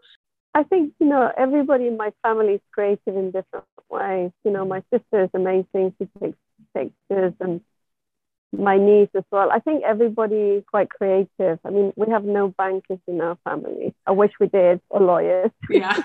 I 0.55 0.65
think, 0.65 0.93
you 1.01 1.07
know, 1.07 1.33
everybody 1.37 1.87
in 1.87 1.97
my 1.97 2.13
family 2.23 2.55
is 2.55 2.61
creative 2.73 3.17
in 3.17 3.31
different 3.31 3.65
ways. 3.89 4.31
You 4.45 4.51
know, 4.51 4.65
my 4.65 4.83
sister 4.93 5.25
is 5.25 5.31
amazing. 5.35 5.95
She 5.99 6.09
takes 6.21 6.37
pictures 6.75 7.33
and 7.41 7.61
my 8.53 8.77
niece 8.77 9.09
as 9.17 9.25
well. 9.31 9.51
I 9.51 9.61
think 9.61 9.83
everybody 9.83 10.37
is 10.37 10.65
quite 10.71 10.91
creative. 10.91 11.59
I 11.65 11.71
mean, 11.71 11.93
we 11.97 12.11
have 12.11 12.25
no 12.25 12.49
bankers 12.49 12.99
in 13.07 13.21
our 13.21 13.39
family. 13.45 13.95
I 14.07 14.13
wish 14.13 14.33
we 14.39 14.49
did, 14.49 14.81
or 14.91 15.01
lawyers. 15.01 15.51
yeah, 15.71 15.97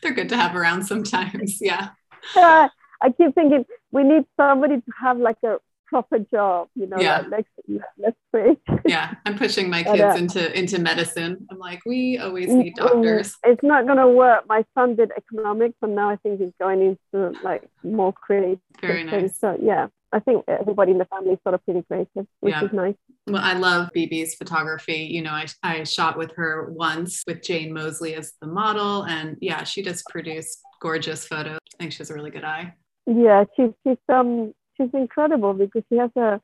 they're 0.00 0.12
good 0.12 0.28
to 0.28 0.36
have 0.36 0.54
around 0.54 0.84
sometimes. 0.84 1.60
Yeah. 1.60 1.88
Uh, 2.36 2.68
I 3.02 3.10
keep 3.10 3.34
thinking 3.34 3.64
we 3.92 4.04
need 4.04 4.24
somebody 4.36 4.76
to 4.76 4.92
have 5.00 5.18
like 5.18 5.38
a 5.44 5.58
proper 5.88 6.18
job, 6.18 6.68
you 6.74 6.86
know, 6.86 6.98
yeah. 6.98 7.24
like 7.28 7.46
let's, 7.66 7.84
let's 7.98 8.16
pray. 8.30 8.56
yeah, 8.86 9.14
I'm 9.24 9.36
pushing 9.36 9.70
my 9.70 9.82
kids 9.82 9.98
but, 9.98 10.14
uh, 10.14 10.16
into 10.16 10.58
into 10.58 10.78
medicine. 10.78 11.46
I'm 11.50 11.58
like, 11.58 11.80
we 11.86 12.18
always 12.18 12.48
need 12.48 12.74
mm, 12.76 12.86
doctors. 12.86 13.34
It's 13.44 13.62
not 13.62 13.86
gonna 13.86 14.08
work. 14.08 14.44
My 14.48 14.64
son 14.76 14.96
did 14.96 15.10
economics, 15.16 15.76
and 15.82 15.94
now 15.94 16.10
I 16.10 16.16
think 16.16 16.40
he's 16.40 16.52
going 16.60 16.96
into 17.14 17.38
like 17.42 17.68
more 17.82 18.12
creative. 18.12 18.58
Very 18.80 19.04
nice. 19.04 19.38
So 19.38 19.56
yeah, 19.60 19.88
I 20.12 20.20
think 20.20 20.44
everybody 20.48 20.92
in 20.92 20.98
the 20.98 21.04
family 21.06 21.32
is 21.32 21.38
sort 21.42 21.54
of 21.54 21.64
pretty 21.64 21.82
creative, 21.82 22.26
which 22.40 22.52
yeah. 22.52 22.64
is 22.64 22.72
nice. 22.72 22.94
Well, 23.26 23.42
I 23.42 23.54
love 23.54 23.90
Bibi's 23.94 24.34
photography. 24.34 25.08
You 25.10 25.22
know, 25.22 25.32
I, 25.32 25.46
I 25.62 25.84
shot 25.84 26.16
with 26.16 26.32
her 26.36 26.70
once 26.70 27.22
with 27.26 27.42
Jane 27.42 27.72
Mosley 27.72 28.14
as 28.14 28.32
the 28.40 28.46
model. 28.46 29.04
And 29.04 29.36
yeah, 29.40 29.64
she 29.64 29.82
just 29.82 30.06
produced 30.06 30.60
gorgeous 30.80 31.26
photos. 31.26 31.58
I 31.74 31.76
think 31.78 31.92
she 31.92 31.98
has 31.98 32.10
a 32.10 32.14
really 32.14 32.30
good 32.30 32.44
eye. 32.44 32.74
Yeah, 33.06 33.44
she's, 33.56 33.70
she's 33.86 33.98
um 34.08 34.52
she's 34.80 34.90
incredible 34.92 35.54
because 35.54 35.82
she 35.90 35.98
has 35.98 36.10
a 36.16 36.40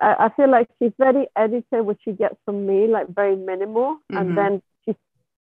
I, 0.00 0.26
I 0.26 0.28
feel 0.36 0.50
like 0.50 0.68
she's 0.78 0.92
very 0.98 1.26
edited 1.36 1.84
what 1.84 1.98
she 2.04 2.12
gets 2.12 2.36
from 2.44 2.66
me, 2.66 2.86
like 2.86 3.08
very 3.08 3.36
minimal. 3.36 3.98
Mm-hmm. 4.12 4.16
And 4.16 4.38
then 4.38 4.62
she's 4.84 4.96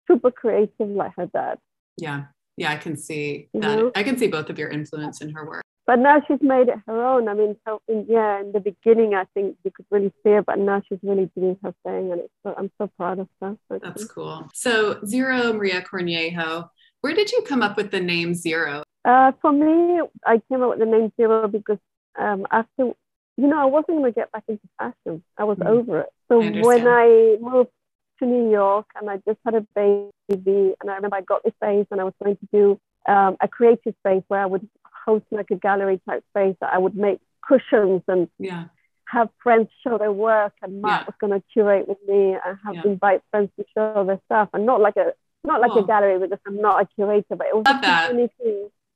super 0.08 0.30
creative 0.30 0.88
like 0.88 1.12
her 1.16 1.26
dad. 1.26 1.58
Yeah. 1.96 2.24
Yeah, 2.56 2.72
I 2.72 2.76
can 2.76 2.96
see 2.96 3.48
you 3.52 3.60
that. 3.60 3.78
Know? 3.78 3.92
I 3.94 4.02
can 4.02 4.18
see 4.18 4.26
both 4.26 4.50
of 4.50 4.58
your 4.58 4.68
influence 4.68 5.20
in 5.20 5.30
her 5.30 5.46
work. 5.46 5.62
But 5.86 5.98
now 5.98 6.22
she's 6.28 6.42
made 6.42 6.68
it 6.68 6.78
her 6.86 7.04
own. 7.04 7.28
I 7.28 7.34
mean, 7.34 7.56
so 7.66 7.80
in, 7.88 8.06
yeah, 8.08 8.40
in 8.40 8.52
the 8.52 8.60
beginning, 8.60 9.14
I 9.14 9.24
think 9.34 9.56
you 9.64 9.70
could 9.70 9.86
really 9.90 10.12
see 10.22 10.30
it, 10.30 10.46
but 10.46 10.58
now 10.58 10.82
she's 10.86 10.98
really 11.02 11.30
doing 11.36 11.56
her 11.64 11.74
thing, 11.84 12.12
and 12.12 12.20
it's 12.20 12.32
so, 12.44 12.54
I'm 12.56 12.70
so 12.78 12.88
proud 12.96 13.18
of 13.18 13.28
her. 13.40 13.56
That's 13.82 14.04
cool. 14.04 14.48
So, 14.54 15.00
Zero 15.04 15.52
Maria 15.52 15.82
Cornejo, 15.82 16.68
where 17.00 17.14
did 17.14 17.32
you 17.32 17.42
come 17.42 17.62
up 17.62 17.76
with 17.76 17.90
the 17.90 17.98
name 17.98 18.34
Zero? 18.34 18.84
Uh, 19.04 19.32
for 19.40 19.52
me, 19.52 20.00
I 20.24 20.40
came 20.48 20.62
up 20.62 20.70
with 20.70 20.78
the 20.78 20.86
name 20.86 21.10
Zero 21.16 21.48
because 21.48 21.78
um, 22.18 22.46
after, 22.50 22.92
you 23.36 23.46
know, 23.46 23.58
I 23.58 23.66
wasn't 23.66 23.98
going 23.98 24.04
to 24.04 24.12
get 24.12 24.32
back 24.32 24.44
into 24.48 24.62
fashion. 24.78 25.22
I 25.36 25.44
was 25.44 25.58
mm. 25.58 25.66
over 25.66 26.00
it. 26.00 26.08
So 26.28 26.42
I 26.42 26.60
when 26.60 26.86
I 26.86 27.36
moved 27.40 27.70
to 28.18 28.26
New 28.26 28.50
York 28.50 28.86
and 28.98 29.10
I 29.10 29.16
just 29.26 29.38
had 29.44 29.54
a 29.54 29.66
baby, 29.74 30.74
and 30.80 30.90
I 30.90 30.94
remember 30.94 31.16
I 31.16 31.22
got 31.22 31.42
this 31.44 31.54
space 31.54 31.86
and 31.90 32.00
I 32.00 32.04
was 32.04 32.14
going 32.22 32.36
to 32.36 32.48
do 32.52 32.80
um, 33.06 33.36
a 33.40 33.48
creative 33.48 33.94
space 34.04 34.22
where 34.28 34.40
I 34.40 34.46
would 34.46 34.68
host 35.04 35.24
like 35.30 35.50
a 35.50 35.56
gallery 35.56 36.00
type 36.08 36.24
space 36.30 36.56
that 36.60 36.72
I 36.72 36.78
would 36.78 36.94
make 36.94 37.20
cushions 37.46 38.02
and 38.06 38.28
yeah. 38.38 38.64
have 39.06 39.28
friends 39.42 39.68
show 39.82 39.98
their 39.98 40.12
work 40.12 40.52
and 40.62 40.82
Mark 40.82 41.02
yeah. 41.02 41.06
was 41.06 41.14
going 41.20 41.32
to 41.32 41.46
curate 41.52 41.88
with 41.88 41.98
me 42.06 42.36
and 42.44 42.58
have 42.64 42.74
yeah. 42.74 42.82
invite 42.84 43.22
friends 43.30 43.50
to 43.58 43.64
show 43.74 44.04
their 44.06 44.20
stuff 44.26 44.50
and 44.52 44.66
not 44.66 44.80
like 44.80 44.96
a 44.96 45.12
not 45.42 45.60
like 45.60 45.72
a 45.72 45.86
gallery 45.86 46.18
because 46.18 46.38
I'm 46.46 46.60
not 46.60 46.82
a 46.82 46.88
curator 46.94 47.34
but 47.34 47.46
it 47.46 47.56
was 47.56 47.64
Love 47.66 47.80
that. 47.80 48.12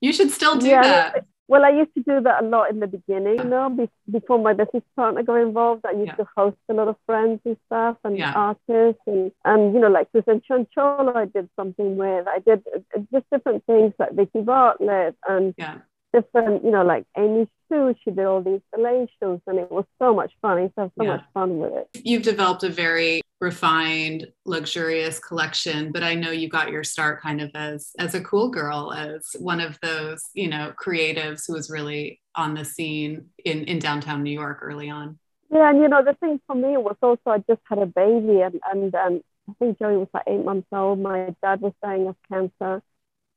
You 0.01 0.13
should 0.13 0.31
still 0.31 0.57
do 0.57 0.69
that. 0.69 1.25
Well, 1.47 1.65
I 1.65 1.71
used 1.71 1.93
to 1.95 2.03
do 2.03 2.23
that 2.23 2.43
a 2.43 2.47
lot 2.47 2.71
in 2.71 2.81
the 2.81 2.87
beginning, 2.87 3.37
you 3.37 3.45
know, 3.45 3.69
be- 3.69 3.91
before 4.11 4.39
my 4.39 4.55
business 4.55 4.83
partner 4.97 5.23
got 5.23 5.43
involved. 5.43 5.85
I 5.85 5.93
used 5.93 6.07
yeah. 6.07 6.15
to 6.15 6.29
host 6.35 6.57
a 6.71 6.75
lot 6.75 6.89
of 6.89 6.97
friends 7.05 7.41
and 7.45 7.57
stuff 7.67 7.99
and 8.03 8.17
yeah. 8.17 8.33
artists 8.35 9.03
and, 9.07 9.31
and, 9.45 9.75
you 9.75 9.81
know, 9.81 9.89
like 9.89 10.09
Susan 10.13 10.41
Cianciolo, 10.49 11.15
I 11.15 11.27
did 11.27 11.51
something 11.55 11.97
with. 11.97 12.27
I 12.27 12.39
did 12.39 12.63
uh, 12.75 13.01
just 13.13 13.29
different 13.31 13.65
things 13.67 13.93
like 13.99 14.13
Vicky 14.13 14.41
Bartlett 14.41 15.17
and 15.29 15.55
yeah. 15.59 15.79
Different, 16.15 16.65
you 16.65 16.71
know, 16.71 16.85
like 16.85 17.05
Amy 17.17 17.49
Sue, 17.69 17.95
she 18.05 18.11
did 18.11 18.25
all 18.25 18.43
these 18.43 18.61
installations 18.73 19.41
and 19.47 19.59
it 19.59 19.71
was 19.71 19.85
so 19.99 20.15
much 20.15 20.33
fun. 20.41 20.59
I 20.59 20.63
used 20.63 20.75
to 20.77 20.83
have 20.83 20.93
so 20.99 21.05
much 21.05 21.25
fun 21.35 21.59
with 21.59 21.73
it. 21.73 21.89
You've 22.05 22.23
developed 22.23 22.63
a 22.63 22.69
very 22.69 23.21
refined 23.41 24.27
luxurious 24.47 25.19
collection 25.19 25.93
but 25.93 26.03
i 26.03 26.15
know 26.15 26.31
you 26.31 26.49
got 26.49 26.71
your 26.71 26.85
start 26.85 27.21
kind 27.21 27.43
of 27.43 27.51
as 27.55 27.91
as 27.99 28.15
a 28.15 28.21
cool 28.23 28.49
girl 28.49 28.93
as 28.97 29.37
one 29.39 29.61
of 29.61 29.79
those 29.83 30.31
you 30.33 30.49
know 30.49 30.73
creatives 30.83 31.43
who 31.47 31.53
was 31.53 31.69
really 31.69 32.21
on 32.37 32.55
the 32.55 32.65
scene 32.65 33.27
in 33.45 33.65
in 33.65 33.79
downtown 33.79 34.23
new 34.23 34.31
york 34.31 34.61
early 34.63 34.89
on 34.89 35.19
yeah 35.51 35.69
and 35.69 35.79
you 35.79 35.89
know 35.89 36.03
the 36.03 36.15
thing 36.15 36.41
for 36.47 36.55
me 36.55 36.77
was 36.77 36.97
also 37.03 37.21
i 37.27 37.39
just 37.39 37.61
had 37.69 37.79
a 37.79 37.87
baby 37.87 38.41
and 38.41 38.61
and 38.71 38.95
um, 38.95 39.21
i 39.51 39.53
think 39.59 39.79
joey 39.79 39.97
was 39.97 40.09
like 40.15 40.25
eight 40.27 40.45
months 40.45 40.69
old 40.73 40.99
my 40.99 41.35
dad 41.43 41.61
was 41.61 41.75
dying 41.83 42.07
of 42.07 42.17
cancer 42.31 42.83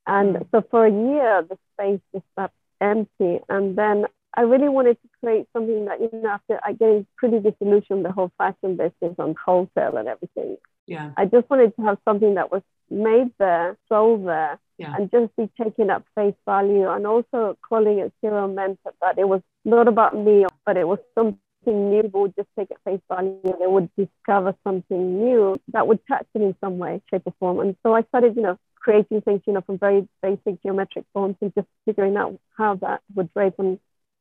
and 0.05 0.35
mm. 0.35 0.47
so 0.51 0.63
for 0.71 0.85
a 0.85 0.91
year 0.91 1.45
the 1.49 1.57
space 1.73 1.99
just 2.13 2.25
sat 2.37 2.51
empty 2.81 3.39
and 3.49 3.77
then 3.77 4.05
I 4.37 4.41
really 4.41 4.69
wanted 4.69 5.01
to 5.01 5.09
create 5.19 5.47
something 5.51 5.85
that, 5.85 5.99
you 5.99 6.09
know, 6.13 6.29
after 6.29 6.59
I 6.63 6.73
get 6.73 7.07
pretty 7.17 7.39
disillusioned 7.39 8.05
the 8.05 8.11
whole 8.11 8.31
fashion 8.37 8.77
business 8.77 9.15
on 9.17 9.35
wholesale 9.43 9.97
and 9.97 10.07
everything. 10.07 10.57
Yeah. 10.85 11.11
I 11.17 11.25
just 11.25 11.49
wanted 11.49 11.75
to 11.75 11.81
have 11.81 11.97
something 12.07 12.35
that 12.35 12.51
was 12.51 12.61
made 12.91 13.31
there, 13.39 13.77
sold 13.89 14.27
there, 14.27 14.59
yeah. 14.77 14.95
and 14.95 15.09
just 15.09 15.35
be 15.37 15.49
taken 15.59 15.89
at 15.89 16.03
face 16.13 16.35
value. 16.45 16.87
And 16.87 17.07
also 17.07 17.57
calling 17.67 17.97
it 17.97 18.13
zero 18.21 18.47
meant 18.47 18.79
that 19.01 19.17
it 19.17 19.27
was 19.27 19.41
not 19.65 19.87
about 19.87 20.15
me, 20.15 20.45
but 20.67 20.77
it 20.77 20.87
was 20.87 20.99
something 21.15 21.39
new, 21.65 22.03
people 22.03 22.21
would 22.21 22.35
just 22.35 22.49
take 22.57 22.69
it 22.69 22.77
face 22.85 23.01
value. 23.11 23.39
And 23.43 23.55
they 23.59 23.65
would 23.65 23.89
discover 23.97 24.55
something 24.63 25.19
new 25.19 25.55
that 25.73 25.87
would 25.87 25.99
touch 26.07 26.27
them 26.33 26.43
in 26.43 26.55
some 26.61 26.77
way, 26.77 27.01
shape, 27.09 27.23
or 27.25 27.33
form. 27.39 27.59
And 27.59 27.75
so 27.81 27.95
I 27.95 28.03
started, 28.03 28.35
you 28.35 28.43
know, 28.43 28.59
creating 28.87 29.19
things, 29.19 29.41
you 29.45 29.51
know, 29.51 29.59
from 29.59 29.77
very 29.77 30.07
basic 30.21 30.63
geometric 30.63 31.03
forms 31.11 31.35
and 31.41 31.53
just 31.53 31.67
figuring 31.85 32.15
out 32.15 32.39
how 32.57 32.75
that 32.75 33.01
would 33.15 33.29
drape 33.33 33.55
on 33.59 33.77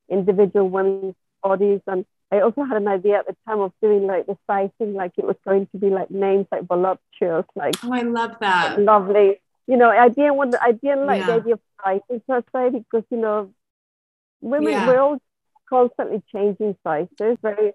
individual 0.09 0.69
women's 0.69 1.15
bodies. 1.41 1.81
And 1.87 2.05
I 2.33 2.41
also 2.41 2.65
had 2.65 2.79
an 2.79 2.89
idea 2.89 3.19
at 3.21 3.29
the 3.29 3.37
time 3.47 3.61
of 3.61 3.73
doing 3.81 4.09
like 4.09 4.27
the 4.27 4.37
sizing, 4.49 4.95
like 4.95 5.13
it 5.19 5.25
was 5.25 5.37
going 5.47 5.69
to 5.69 5.79
be 5.79 5.89
like 5.89 6.11
names 6.11 6.47
like 6.51 6.67
voluptuous, 6.67 7.47
like 7.55 7.77
oh, 7.85 7.93
I 7.93 8.03
love 8.03 8.33
that, 8.41 8.83
lovely. 8.83 9.41
You 9.69 9.77
know, 9.77 9.91
I 9.91 10.09
didn't 10.09 10.35
want, 10.35 10.57
I 10.61 10.73
didn't 10.73 11.07
like 11.07 11.21
yeah. 11.21 11.27
the 11.27 11.33
idea 11.35 11.53
of 11.55 11.61
sizing 11.85 12.23
per 12.27 12.43
se 12.53 12.71
because 12.71 13.05
you 13.11 13.19
know, 13.19 13.53
women 14.41 14.73
yeah. 14.73 14.89
we're 14.89 14.99
all 14.99 15.19
constantly 15.71 16.25
changing 16.33 16.77
sizes. 16.83 17.39
Very, 17.41 17.73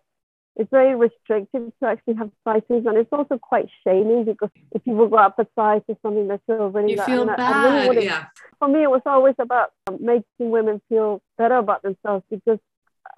it's 0.56 0.70
very 0.70 0.96
restrictive 0.96 1.72
to 1.82 1.88
actually 1.88 2.16
have 2.16 2.30
sizes, 2.44 2.86
and 2.86 2.98
it's 2.98 3.12
also 3.12 3.38
quite 3.38 3.68
shaming 3.86 4.26
because 4.26 4.50
if 4.74 4.84
people 4.84 5.08
go 5.08 5.18
up 5.18 5.40
a 5.40 5.48
size 5.56 5.82
to 5.90 5.98
something 6.02 6.28
that 6.28 6.42
you're 6.48 6.70
really 6.70 6.92
you 6.94 7.04
feel 7.04 7.26
bad. 7.26 7.40
I 7.40 7.88
really 7.88 8.06
yeah. 8.06 8.26
For 8.60 8.68
me, 8.68 8.84
it 8.84 8.90
was 8.90 9.02
always 9.06 9.36
about 9.40 9.72
making 10.00 10.24
women 10.52 10.82
feel 10.90 11.22
better 11.38 11.56
about 11.56 11.84
themselves 11.84 12.26
because 12.30 12.60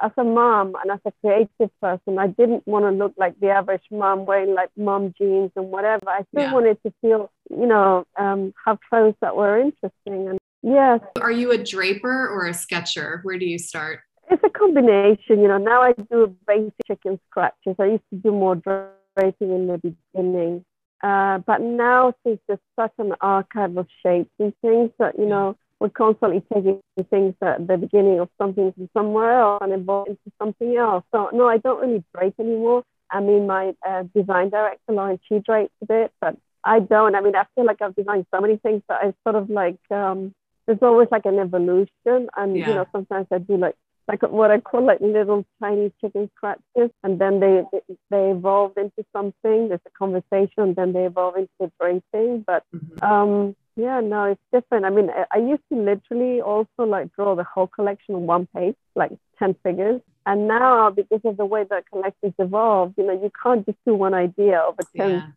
as 0.01 0.11
a 0.17 0.23
mom 0.23 0.73
and 0.81 0.91
as 0.91 0.99
a 1.05 1.11
creative 1.21 1.69
person, 1.81 2.19
I 2.19 2.27
didn't 2.27 2.67
want 2.67 2.85
to 2.85 2.91
look 2.91 3.13
like 3.17 3.39
the 3.39 3.49
average 3.49 3.83
mom 3.91 4.25
wearing 4.25 4.53
like 4.53 4.69
mom 4.77 5.13
jeans 5.17 5.51
and 5.55 5.71
whatever. 5.71 6.09
I 6.09 6.23
still 6.31 6.43
yeah. 6.43 6.53
wanted 6.53 6.77
to 6.85 6.93
feel, 7.01 7.31
you 7.49 7.65
know, 7.65 8.05
um, 8.17 8.53
have 8.65 8.77
clothes 8.89 9.15
that 9.21 9.35
were 9.35 9.59
interesting. 9.59 10.29
And 10.29 10.39
yes. 10.61 10.99
Are 11.19 11.31
you 11.31 11.51
a 11.51 11.57
draper 11.57 12.29
or 12.29 12.45
a 12.45 12.53
sketcher? 12.53 13.19
Where 13.23 13.37
do 13.37 13.45
you 13.45 13.57
start? 13.57 14.01
It's 14.29 14.43
a 14.43 14.49
combination. 14.49 15.41
You 15.41 15.47
know, 15.47 15.57
now 15.57 15.81
I 15.81 15.93
do 15.93 16.35
basic 16.47 16.73
chicken 16.87 17.19
scratches. 17.29 17.75
I 17.79 17.85
used 17.85 18.09
to 18.11 18.17
do 18.17 18.31
more 18.31 18.55
draping 18.55 19.51
in 19.51 19.67
the 19.67 19.95
beginning. 20.13 20.65
Uh, 21.01 21.39
but 21.39 21.61
now, 21.61 22.13
since 22.25 22.39
there's 22.47 22.59
such 22.79 22.93
an 22.97 23.13
archive 23.19 23.75
of 23.75 23.87
shapes 24.01 24.31
and 24.39 24.53
things 24.61 24.89
that, 24.99 25.19
you 25.19 25.25
know, 25.25 25.57
we're 25.79 25.89
constantly 25.89 26.41
taking 26.53 26.79
things 27.09 27.35
at 27.41 27.67
the 27.67 27.75
beginning 27.75 28.21
of 28.21 28.29
something 28.37 28.71
from 28.71 28.89
somewhere 28.93 29.37
else 29.37 29.59
and 29.61 29.73
evolve 29.73 30.07
into 30.07 30.31
something 30.41 30.77
else. 30.77 31.03
So 31.11 31.29
no, 31.33 31.47
I 31.49 31.57
don't 31.57 31.81
really 31.81 32.03
drape 32.15 32.35
anymore. 32.39 32.83
I 33.11 33.19
mean, 33.19 33.45
my 33.47 33.75
uh, 33.85 34.03
design 34.15 34.49
director, 34.49 34.93
Lauren, 34.93 35.19
she 35.27 35.39
drapes 35.39 35.73
a 35.81 35.85
bit, 35.85 36.11
but 36.21 36.37
I 36.63 36.79
don't. 36.79 37.15
I 37.15 37.21
mean, 37.21 37.35
I 37.35 37.43
feel 37.53 37.65
like 37.65 37.81
I've 37.81 37.95
designed 37.95 38.25
so 38.33 38.39
many 38.39 38.55
things 38.55 38.81
that 38.87 39.01
I 39.03 39.13
sort 39.23 39.35
of 39.35 39.49
like, 39.49 39.79
um, 39.91 40.33
there's 40.65 40.79
always 40.81 41.09
like 41.11 41.25
an 41.25 41.37
evolution. 41.37 42.29
And, 42.37 42.57
yeah. 42.57 42.69
you 42.69 42.73
know, 42.75 42.85
sometimes 42.93 43.27
I 43.29 43.39
do 43.39 43.57
like, 43.57 43.75
like 44.07 44.21
what 44.23 44.51
I 44.51 44.59
call 44.59 44.85
like 44.85 44.99
little 44.99 45.45
tiny 45.61 45.91
chicken 46.01 46.29
scratches, 46.35 46.91
and 47.03 47.19
then 47.19 47.39
they 47.39 47.63
they 48.09 48.31
evolve 48.31 48.77
into 48.77 49.05
something. 49.13 49.69
There's 49.69 49.79
a 49.85 49.97
conversation, 49.97 50.63
and 50.63 50.75
then 50.75 50.93
they 50.93 51.05
evolve 51.05 51.35
into 51.37 51.71
draping. 51.79 52.43
But 52.45 52.63
mm-hmm. 52.75 53.03
um, 53.03 53.55
yeah, 53.75 54.01
no, 54.01 54.25
it's 54.25 54.41
different. 54.51 54.85
I 54.85 54.89
mean, 54.89 55.09
I, 55.09 55.25
I 55.31 55.37
used 55.39 55.63
to 55.71 55.79
literally 55.79 56.41
also 56.41 56.83
like 56.83 57.13
draw 57.15 57.35
the 57.35 57.43
whole 57.43 57.67
collection 57.67 58.15
on 58.15 58.27
one 58.27 58.47
page, 58.55 58.75
like 58.95 59.11
10 59.39 59.55
figures. 59.63 60.01
And 60.25 60.47
now, 60.47 60.89
because 60.89 61.21
of 61.25 61.37
the 61.37 61.45
way 61.45 61.65
that 61.69 61.89
collections 61.89 62.33
evolved, 62.37 62.93
you 62.97 63.05
know, 63.05 63.13
you 63.13 63.31
can't 63.41 63.65
just 63.65 63.77
do 63.85 63.93
one 63.95 64.13
idea 64.13 64.61
over 64.61 64.83
10 64.95 65.09
yeah. 65.09 65.27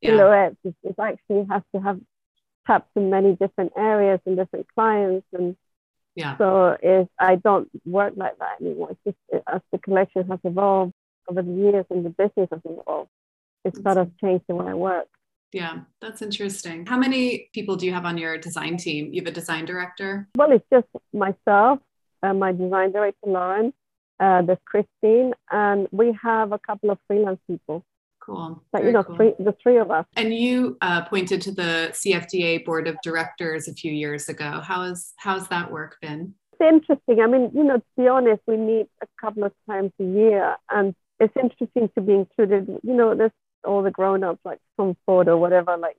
Yeah. 0.00 0.10
silhouettes. 0.10 0.56
It, 0.64 0.74
it 0.82 0.94
actually 0.98 1.46
has 1.50 1.62
to 1.74 1.80
have 1.82 2.00
tapped 2.66 2.90
in 2.96 3.10
many 3.10 3.36
different 3.36 3.72
areas 3.76 4.20
and 4.24 4.36
different 4.36 4.66
clients. 4.74 5.26
And 5.32 5.56
yeah. 6.18 6.36
so 6.36 6.76
if 6.82 7.08
I 7.18 7.36
don't 7.36 7.68
work 7.86 8.14
like 8.16 8.38
that 8.38 8.60
anymore. 8.60 8.90
It's 8.90 9.16
just 9.32 9.44
as 9.46 9.60
the 9.72 9.78
collection 9.78 10.26
has 10.28 10.40
evolved 10.44 10.92
over 11.28 11.42
the 11.42 11.52
years 11.52 11.86
and 11.90 12.04
the 12.04 12.10
business 12.10 12.48
has 12.50 12.60
evolved, 12.64 13.10
it's 13.64 13.80
sort 13.82 13.98
of 13.98 14.10
changed 14.18 14.44
the 14.48 14.56
way 14.56 14.66
I 14.70 14.74
work. 14.74 15.08
Yeah, 15.52 15.80
that's 16.00 16.20
interesting. 16.20 16.86
How 16.86 16.98
many 16.98 17.48
people 17.54 17.76
do 17.76 17.86
you 17.86 17.92
have 17.92 18.04
on 18.04 18.18
your 18.18 18.36
design 18.36 18.76
team? 18.76 19.12
You 19.12 19.22
have 19.22 19.28
a 19.28 19.34
design 19.34 19.64
director? 19.64 20.28
Well, 20.36 20.52
it's 20.52 20.66
just 20.72 20.88
myself, 21.12 21.78
uh, 22.22 22.34
my 22.34 22.52
design 22.52 22.92
director, 22.92 23.26
Lauren, 23.26 23.72
uh, 24.20 24.42
there's 24.42 24.58
Christine, 24.64 25.32
and 25.50 25.88
we 25.90 26.18
have 26.22 26.52
a 26.52 26.58
couple 26.58 26.90
of 26.90 26.98
freelance 27.06 27.40
people. 27.46 27.84
Cool. 28.28 28.62
But, 28.72 28.84
you 28.84 28.92
know, 28.92 29.02
cool. 29.02 29.16
three, 29.16 29.34
the 29.38 29.54
three 29.62 29.78
of 29.78 29.90
us. 29.90 30.04
And 30.14 30.34
you 30.34 30.76
uh, 30.82 31.06
pointed 31.06 31.40
to 31.42 31.50
the 31.50 31.90
CFDA 31.92 32.64
board 32.66 32.86
of 32.86 32.96
directors 33.02 33.68
a 33.68 33.72
few 33.72 33.90
years 33.90 34.28
ago. 34.28 34.60
How 34.62 34.82
is 34.82 35.14
how's 35.16 35.48
that 35.48 35.72
work 35.72 35.96
been? 36.02 36.34
It's 36.52 36.60
interesting. 36.60 37.20
I 37.20 37.26
mean, 37.26 37.50
you 37.54 37.64
know, 37.64 37.78
to 37.78 37.84
be 37.96 38.06
honest, 38.06 38.42
we 38.46 38.58
meet 38.58 38.88
a 39.02 39.06
couple 39.18 39.44
of 39.44 39.52
times 39.66 39.92
a 39.98 40.04
year, 40.04 40.56
and 40.70 40.94
it's 41.18 41.34
interesting 41.40 41.88
to 41.94 42.02
be 42.02 42.12
included. 42.12 42.68
You 42.82 42.94
know, 42.94 43.14
there's 43.14 43.32
all 43.64 43.82
the 43.82 43.90
grown-ups 43.90 44.40
like 44.44 44.58
Tom 44.76 44.94
Ford 45.06 45.28
or 45.28 45.38
whatever, 45.38 45.78
like 45.78 45.96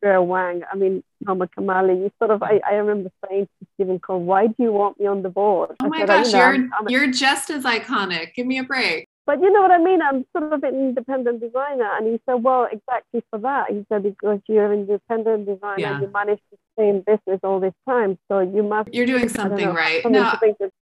Vera 0.00 0.22
Wang, 0.22 0.62
I 0.70 0.76
mean, 0.76 1.02
Norma 1.20 1.48
Kamali, 1.48 1.98
you 1.98 2.10
sort 2.18 2.30
of, 2.30 2.42
I, 2.42 2.60
I 2.66 2.74
remember 2.74 3.10
saying 3.28 3.48
to 3.60 3.66
Steven 3.74 3.98
Kolb, 3.98 4.22
why 4.22 4.46
do 4.46 4.54
you 4.58 4.72
want 4.72 4.98
me 4.98 5.06
on 5.06 5.22
the 5.22 5.28
board? 5.28 5.76
Oh 5.82 5.88
my 5.88 6.00
said, 6.00 6.08
gosh, 6.08 6.32
you're, 6.32 6.54
I'm, 6.54 6.70
I'm 6.78 6.88
you're 6.88 7.10
just 7.10 7.50
as 7.50 7.64
iconic. 7.64 8.34
Give 8.34 8.46
me 8.46 8.58
a 8.58 8.64
break. 8.64 9.08
But 9.26 9.40
you 9.40 9.50
know 9.50 9.62
what 9.62 9.70
I 9.70 9.78
mean? 9.78 10.02
I'm 10.02 10.26
sort 10.36 10.52
of 10.52 10.62
an 10.62 10.74
independent 10.74 11.40
designer. 11.40 11.90
And 11.96 12.06
he 12.06 12.20
said, 12.26 12.42
well, 12.42 12.68
exactly 12.70 13.24
for 13.30 13.38
that. 13.38 13.70
He 13.70 13.84
said, 13.90 14.02
because 14.02 14.40
you're 14.48 14.70
an 14.70 14.80
independent 14.80 15.46
designer, 15.46 15.78
yeah. 15.78 16.00
you 16.00 16.10
managed 16.12 16.42
to 16.50 16.58
stay 16.74 16.90
in 16.90 17.00
business 17.00 17.40
all 17.42 17.58
this 17.58 17.72
time. 17.88 18.18
So 18.30 18.40
you 18.40 18.62
must. 18.62 18.92
You're 18.92 19.06
doing 19.06 19.30
something 19.30 19.64
know, 19.64 19.72
right. 19.72 20.02
No, 20.04 20.30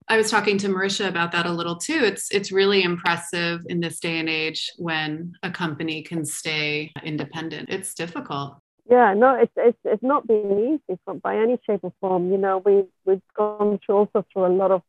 I 0.09 0.17
was 0.17 0.31
talking 0.31 0.57
to 0.59 0.69
Marysia 0.69 1.09
about 1.09 1.33
that 1.33 1.45
a 1.45 1.53
little 1.53 1.77
too. 1.77 2.01
It's, 2.03 2.31
it's 2.31 2.51
really 2.51 2.83
impressive 2.83 3.61
in 3.69 3.81
this 3.81 4.01
day 4.01 4.19
and 4.19 4.29
age 4.29 4.71
when 4.79 5.35
a 5.43 5.51
company 5.51 6.03
can 6.03 6.25
stay 6.25 6.93
independent. 7.03 7.69
It's 7.69 7.93
difficult. 7.93 8.57
Yeah, 8.91 9.15
no, 9.15 9.35
it's, 9.35 9.53
it's, 9.57 9.79
it's 9.85 10.03
not 10.03 10.27
been 10.27 10.81
easy 10.89 10.99
by 11.23 11.37
any 11.37 11.61
shape 11.65 11.81
or 11.83 11.93
form. 12.01 12.33
You 12.33 12.39
know, 12.39 12.61
we, 12.65 12.85
we've 13.05 13.23
gone 13.37 13.79
through 13.85 13.95
also 13.95 14.25
through 14.33 14.47
a 14.47 14.49
lot 14.49 14.73
of 14.73 14.83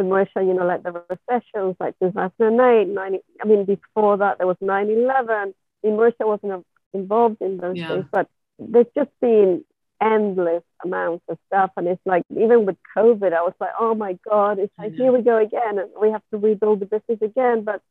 with 0.00 0.06
Marysia, 0.10 0.46
you 0.46 0.54
know, 0.54 0.66
like 0.66 0.82
the 0.82 0.92
recessions, 0.92 1.76
like 1.78 1.94
2008, 2.00 2.88
90, 2.88 3.18
I 3.42 3.46
mean, 3.46 3.64
before 3.64 4.16
that, 4.18 4.38
there 4.38 4.46
was 4.46 4.56
9 4.60 4.90
11. 4.90 5.30
I 5.30 5.86
mean, 5.86 5.96
Marysia 5.96 6.26
wasn't 6.26 6.66
involved 6.92 7.38
in 7.40 7.58
those 7.58 7.76
yeah. 7.76 7.88
things, 7.88 8.04
but 8.10 8.28
there's 8.58 8.86
just 8.96 9.10
been 9.20 9.64
endless 10.02 10.62
amounts 10.84 11.24
of 11.28 11.38
stuff. 11.46 11.70
And 11.76 11.86
it's 11.86 12.00
like, 12.06 12.24
even 12.30 12.66
with 12.66 12.76
COVID, 12.96 13.32
I 13.32 13.42
was 13.42 13.54
like, 13.60 13.70
oh 13.78 13.94
my 13.94 14.18
God, 14.28 14.58
it's 14.58 14.72
like, 14.78 14.94
here 14.94 15.12
we 15.12 15.22
go 15.22 15.36
again. 15.38 15.78
And 15.78 15.90
we 16.00 16.10
have 16.10 16.22
to 16.32 16.38
rebuild 16.38 16.80
the 16.80 16.86
business 16.86 17.18
again. 17.22 17.64
But 17.64 17.82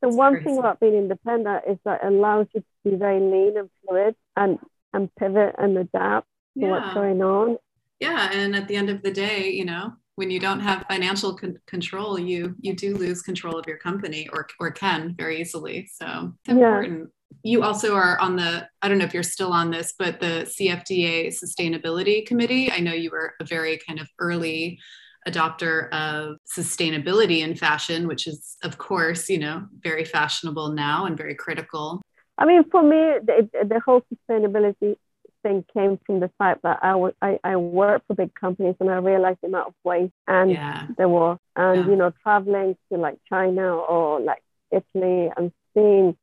the 0.00 0.08
That's 0.08 0.16
one 0.16 0.34
crazy. 0.34 0.46
thing 0.46 0.58
about 0.58 0.80
being 0.80 0.94
independent 0.94 1.64
is 1.68 1.78
that 1.84 2.02
it 2.02 2.06
allows 2.06 2.46
you 2.54 2.60
to 2.60 2.90
be 2.90 2.96
very 2.96 3.20
lean 3.20 3.56
and 3.56 3.70
fluid 3.86 4.16
and, 4.36 4.58
and 4.92 5.14
pivot 5.14 5.54
and 5.58 5.78
adapt 5.78 6.26
to 6.54 6.60
yeah. 6.60 6.70
what's 6.70 6.94
going 6.94 7.22
on. 7.22 7.58
Yeah. 8.00 8.30
And 8.32 8.56
at 8.56 8.68
the 8.68 8.76
end 8.76 8.90
of 8.90 9.02
the 9.02 9.12
day, 9.12 9.50
you 9.50 9.64
know, 9.64 9.94
when 10.16 10.30
you 10.30 10.38
don't 10.38 10.60
have 10.60 10.84
financial 10.88 11.34
con- 11.34 11.58
control, 11.66 12.18
you 12.18 12.54
you 12.60 12.74
do 12.74 12.96
lose 12.96 13.22
control 13.22 13.58
of 13.58 13.66
your 13.66 13.78
company 13.78 14.28
or 14.32 14.46
or 14.60 14.70
can 14.70 15.14
very 15.16 15.40
easily. 15.40 15.88
So 15.92 16.32
it's 16.44 16.54
important. 16.54 17.10
You 17.42 17.62
also 17.62 17.94
are 17.94 18.18
on 18.20 18.36
the 18.36 18.68
I 18.82 18.88
don't 18.88 18.98
know 18.98 19.04
if 19.04 19.14
you're 19.14 19.22
still 19.22 19.52
on 19.52 19.70
this, 19.70 19.94
but 19.98 20.20
the 20.20 20.46
CFDA 20.46 21.34
Sustainability 21.34 22.26
Committee. 22.26 22.70
I 22.70 22.80
know 22.80 22.92
you 22.92 23.10
were 23.10 23.34
a 23.40 23.44
very 23.44 23.78
kind 23.86 24.00
of 24.00 24.08
early 24.18 24.78
adopter 25.26 25.90
of 25.90 26.36
sustainability 26.46 27.40
in 27.40 27.56
fashion, 27.56 28.06
which 28.06 28.26
is 28.26 28.56
of 28.62 28.78
course 28.78 29.28
you 29.28 29.38
know 29.38 29.66
very 29.80 30.04
fashionable 30.04 30.72
now 30.72 31.06
and 31.06 31.16
very 31.16 31.34
critical. 31.34 32.00
I 32.36 32.46
mean, 32.46 32.64
for 32.68 32.82
me, 32.82 33.18
the, 33.24 33.48
the 33.64 33.80
whole 33.80 34.02
sustainability 34.12 34.96
thing 35.44 35.64
came 35.72 36.00
from 36.04 36.18
the 36.18 36.30
fact 36.38 36.62
that 36.62 36.80
I, 36.82 36.92
w- 36.92 37.14
I, 37.22 37.38
I 37.44 37.56
worked 37.56 38.08
for 38.08 38.14
big 38.14 38.34
companies 38.34 38.74
and 38.80 38.90
I 38.90 38.96
realized 38.96 39.38
the 39.42 39.48
amount 39.48 39.68
of 39.68 39.74
waste 39.84 40.12
and 40.26 40.50
yeah. 40.50 40.86
there 40.98 41.08
was. 41.08 41.38
And, 41.54 41.84
yeah. 41.84 41.90
you 41.90 41.96
know, 41.96 42.12
traveling 42.22 42.76
to 42.90 42.98
like 42.98 43.18
China 43.28 43.76
or 43.76 44.20
like 44.20 44.42
Italy 44.72 45.30
and 45.36 45.52
seeing 45.74 46.16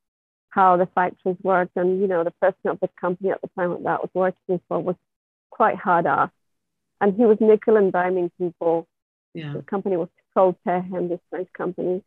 how 0.50 0.76
the 0.76 0.88
factories 0.88 1.38
worked. 1.44 1.78
And, 1.78 2.02
you 2.02 2.08
know, 2.08 2.26
the 2.26 2.32
person 2.42 2.66
of 2.66 2.80
the 2.82 2.90
company 3.00 3.30
at 3.30 3.40
the 3.42 3.50
time 3.58 3.72
that 3.84 3.90
I 3.90 3.96
was 3.96 4.10
working 4.14 4.60
for 4.68 4.80
was 4.80 4.98
quite 5.52 5.78
hard 5.78 6.06
ass. 6.06 6.32
And 7.00 7.16
he 7.16 7.26
was 7.26 7.38
nickel 7.40 7.78
and 7.78 7.94
diming 7.94 8.32
people. 8.38 8.88
Yeah. 9.34 9.54
The 9.54 9.62
company 9.62 9.96
was 9.96 10.10
called 10.34 10.56
Tehen, 10.68 11.08
this 11.08 11.20
French 11.30 11.48
company 11.54 12.04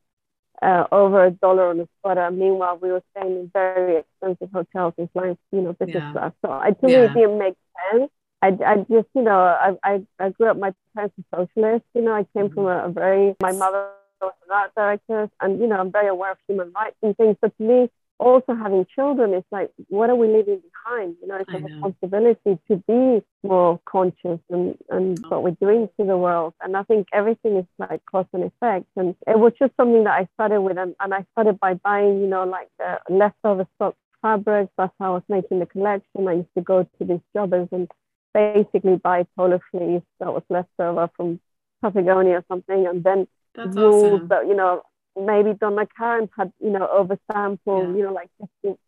uh, 0.63 0.85
over 0.93 1.27
a 1.27 1.31
dollar 1.31 1.69
on 1.69 1.81
a 1.81 1.89
spotter. 1.99 2.31
Meanwhile, 2.31 2.79
we 2.81 2.91
were 2.91 3.03
staying 3.17 3.33
in 3.33 3.51
very 3.53 3.99
expensive 3.99 4.51
hotels 4.53 4.95
and 4.99 5.11
flying, 5.13 5.39
you 5.53 5.61
know, 5.61 5.73
business 5.73 6.03
yeah. 6.03 6.13
class. 6.13 6.33
So 6.45 6.53
I 6.53 6.71
to 6.71 6.91
yeah. 6.91 6.99
me, 6.99 7.05
it 7.05 7.15
didn't 7.15 7.39
make 7.39 7.55
sense. 7.93 8.11
I, 8.43 8.49
I 8.67 8.77
just, 8.77 9.09
you 9.15 9.23
know, 9.23 9.39
I, 9.39 9.77
I, 9.83 10.03
I 10.19 10.29
grew 10.31 10.51
up, 10.51 10.59
my 10.59 10.75
parents 10.95 11.15
were 11.17 11.47
socialists. 11.47 11.89
You 11.95 12.03
know, 12.03 12.13
I 12.13 12.27
came 12.35 12.47
mm-hmm. 12.47 12.55
from 12.55 12.67
a, 12.67 12.87
a, 12.87 12.89
very, 12.91 13.35
my 13.41 13.53
mother 13.53 13.89
was 14.21 14.35
an 14.47 14.55
art 14.55 14.73
director, 14.77 15.31
and, 15.41 15.61
you 15.61 15.67
know, 15.67 15.77
I'm 15.77 15.91
very 15.91 16.09
aware 16.09 16.33
of 16.33 16.39
human 16.47 16.71
rights 16.73 16.97
and 17.03 17.17
things. 17.17 17.37
So 17.43 17.49
to 17.49 17.63
me, 17.63 17.91
also 18.19 18.55
having 18.55 18.87
children, 18.95 19.35
it's 19.35 19.47
like, 19.51 19.71
what 19.89 20.11
are 20.11 20.15
we 20.15 20.29
leaving 20.29 20.61
behind? 20.61 21.17
You 21.21 21.29
know, 21.29 21.37
it's 21.37 21.51
I 21.53 21.57
a 21.57 21.61
know. 21.61 21.67
responsibility 21.67 22.59
to 22.69 22.77
be 22.87 23.23
more 23.43 23.81
conscious 23.85 24.39
and, 24.51 24.77
and 24.89 25.19
oh. 25.25 25.29
what 25.29 25.43
we're 25.43 25.51
doing 25.67 25.89
to 25.99 26.07
the 26.07 26.17
world. 26.17 26.55
And 26.63 26.77
I 26.77 26.83
think 26.85 27.09
everything 27.13 27.57
is 27.57 27.67
like 27.79 28.03
cause 28.07 28.27
and 28.33 28.45
effect. 28.45 28.87
And 28.97 29.15
it 29.27 29.39
was 29.39 29.53
just 29.59 29.73
something 29.77 30.05
that 30.05 30.15
I 30.15 30.29
started 30.35 30.61
with. 30.61 30.79
And, 30.79 30.95
and 31.01 31.13
I 31.13 31.25
started 31.33 31.59
by 31.59 31.75
buying, 31.75 32.21
you 32.21 32.27
know, 32.27 32.45
like 32.45 32.69
the 32.79 32.99
leftover 33.11 33.67
stock 33.77 33.97
fabrics. 34.23 34.73
That's 34.79 34.95
how 34.99 35.13
I 35.13 35.15
was 35.15 35.23
making 35.29 35.59
the 35.59 35.67
collection. 35.67 36.29
I 36.29 36.35
used 36.35 36.55
to 36.57 36.63
go 36.63 36.85
to 36.85 37.05
these 37.05 37.21
jobbers 37.35 37.69
and 37.73 37.91
basically 38.33 38.97
buy 38.97 39.27
polo 39.37 39.61
fleece 39.71 40.03
that 40.21 40.33
was 40.33 40.43
left 40.49 40.71
over 40.79 41.11
from 41.17 41.41
Patagonia 41.83 42.39
or 42.39 42.45
something. 42.49 42.87
And 42.87 43.03
then 43.05 43.27
That's 43.55 43.77
awesome. 43.77 44.29
that, 44.29 44.47
you 44.47 44.55
know, 44.55 44.83
maybe 45.17 45.55
Donna 45.55 45.87
Karan 45.97 46.29
had, 46.37 46.53
you 46.61 46.71
know, 46.71 46.89
over 46.89 47.19
sampled, 47.31 47.89
Yeah. 47.91 47.95
you 47.97 48.03
know, 48.05 48.13
like 48.13 48.31
50, 48.63 48.79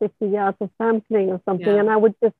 50 0.00 0.26
yards 0.26 0.56
of 0.60 0.70
sampling 0.78 1.30
or 1.30 1.40
something. 1.44 1.66
Yeah. 1.66 1.80
And 1.80 1.90
I 1.90 1.96
would 1.96 2.14
just 2.22 2.34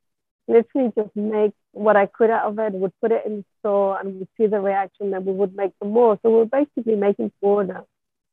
literally 0.47 0.91
just 0.95 1.15
make 1.15 1.53
what 1.71 1.95
I 1.97 2.05
could 2.05 2.29
out 2.29 2.45
of 2.45 2.59
it, 2.59 2.73
would 2.73 2.93
put 3.01 3.11
it 3.11 3.25
in 3.25 3.37
the 3.37 3.45
store 3.59 3.99
and 3.99 4.19
we'd 4.19 4.27
see 4.37 4.47
the 4.47 4.59
reaction 4.59 5.13
and 5.13 5.25
we 5.25 5.33
would 5.33 5.55
make 5.55 5.71
some 5.79 5.91
more. 5.91 6.17
So 6.21 6.29
we 6.29 6.37
were 6.37 6.45
basically 6.45 6.95
making 6.95 7.31
order. 7.41 7.83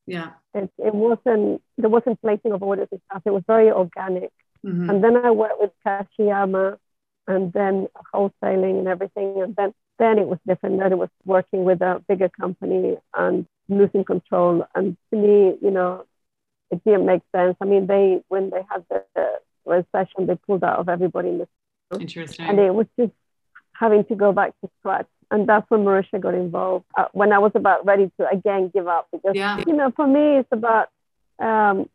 Yeah. 0.07 0.31
It, 0.55 0.71
it 0.79 0.95
wasn't, 0.95 1.63
there 1.79 1.91
wasn't 1.91 2.21
placing 2.21 2.53
of 2.53 2.63
orders 2.63 2.89
and 2.93 3.01
stuff. 3.11 3.23
It 3.25 3.33
was 3.33 3.43
very 3.47 3.71
organic. 3.71 4.31
Mhm. 4.65 4.89
And 4.91 5.05
then 5.05 5.17
I 5.17 5.31
worked 5.31 5.61
with 5.61 5.73
Kashiyama 5.87 6.79
and 7.27 7.53
then 7.53 7.89
wholesaling 8.15 8.79
and 8.79 8.89
everything. 8.89 9.43
And 9.43 9.57
then, 9.57 9.73
then 9.99 10.19
it 10.19 10.29
was 10.29 10.39
different. 10.47 10.79
Then 10.79 10.93
it 10.93 10.99
was 10.99 11.09
working 11.25 11.65
with 11.65 11.81
a 11.83 12.03
bigger 12.09 12.29
company 12.29 12.97
and 13.15 13.47
losing 13.69 14.05
control. 14.05 14.67
And 14.75 14.97
to 15.11 15.17
me, 15.17 15.57
you 15.63 15.71
know, 15.71 16.05
it 16.71 16.83
didn't 16.85 17.07
make 17.07 17.23
sense. 17.35 17.57
I 17.61 17.65
mean, 17.65 17.87
they, 17.87 18.23
when 18.29 18.51
they 18.51 18.63
had 18.71 18.85
the, 18.91 19.05
the 19.15 19.39
recession, 19.65 20.27
they 20.27 20.37
pulled 20.37 20.65
out 20.65 20.79
of 20.79 20.89
everybody 20.89 21.29
in 21.29 21.39
the, 21.39 21.49
Interesting. 21.99 22.47
and 22.47 22.59
it 22.59 22.75
was 22.75 22.87
just 22.99 23.13
having 23.73 24.05
to 24.07 24.15
go 24.15 24.33
back 24.33 24.53
to 24.63 24.71
scratch. 24.81 25.07
And 25.31 25.49
that's 25.49 25.69
when 25.71 25.85
Marysia 25.85 26.21
got 26.21 26.35
involved. 26.35 26.85
Uh, 26.97 27.07
when 27.13 27.33
I 27.33 27.39
was 27.39 27.53
about 27.55 27.85
ready 27.87 28.11
to 28.19 28.29
again 28.29 28.71
give 28.73 28.87
up, 28.87 29.09
because 29.11 29.35
Yeah. 29.35 29.63
you 29.67 29.73
know, 29.75 29.91
for 29.91 30.07
me, 30.07 30.39
it's 30.39 30.49
about 30.53 30.91
um, 31.39 31.89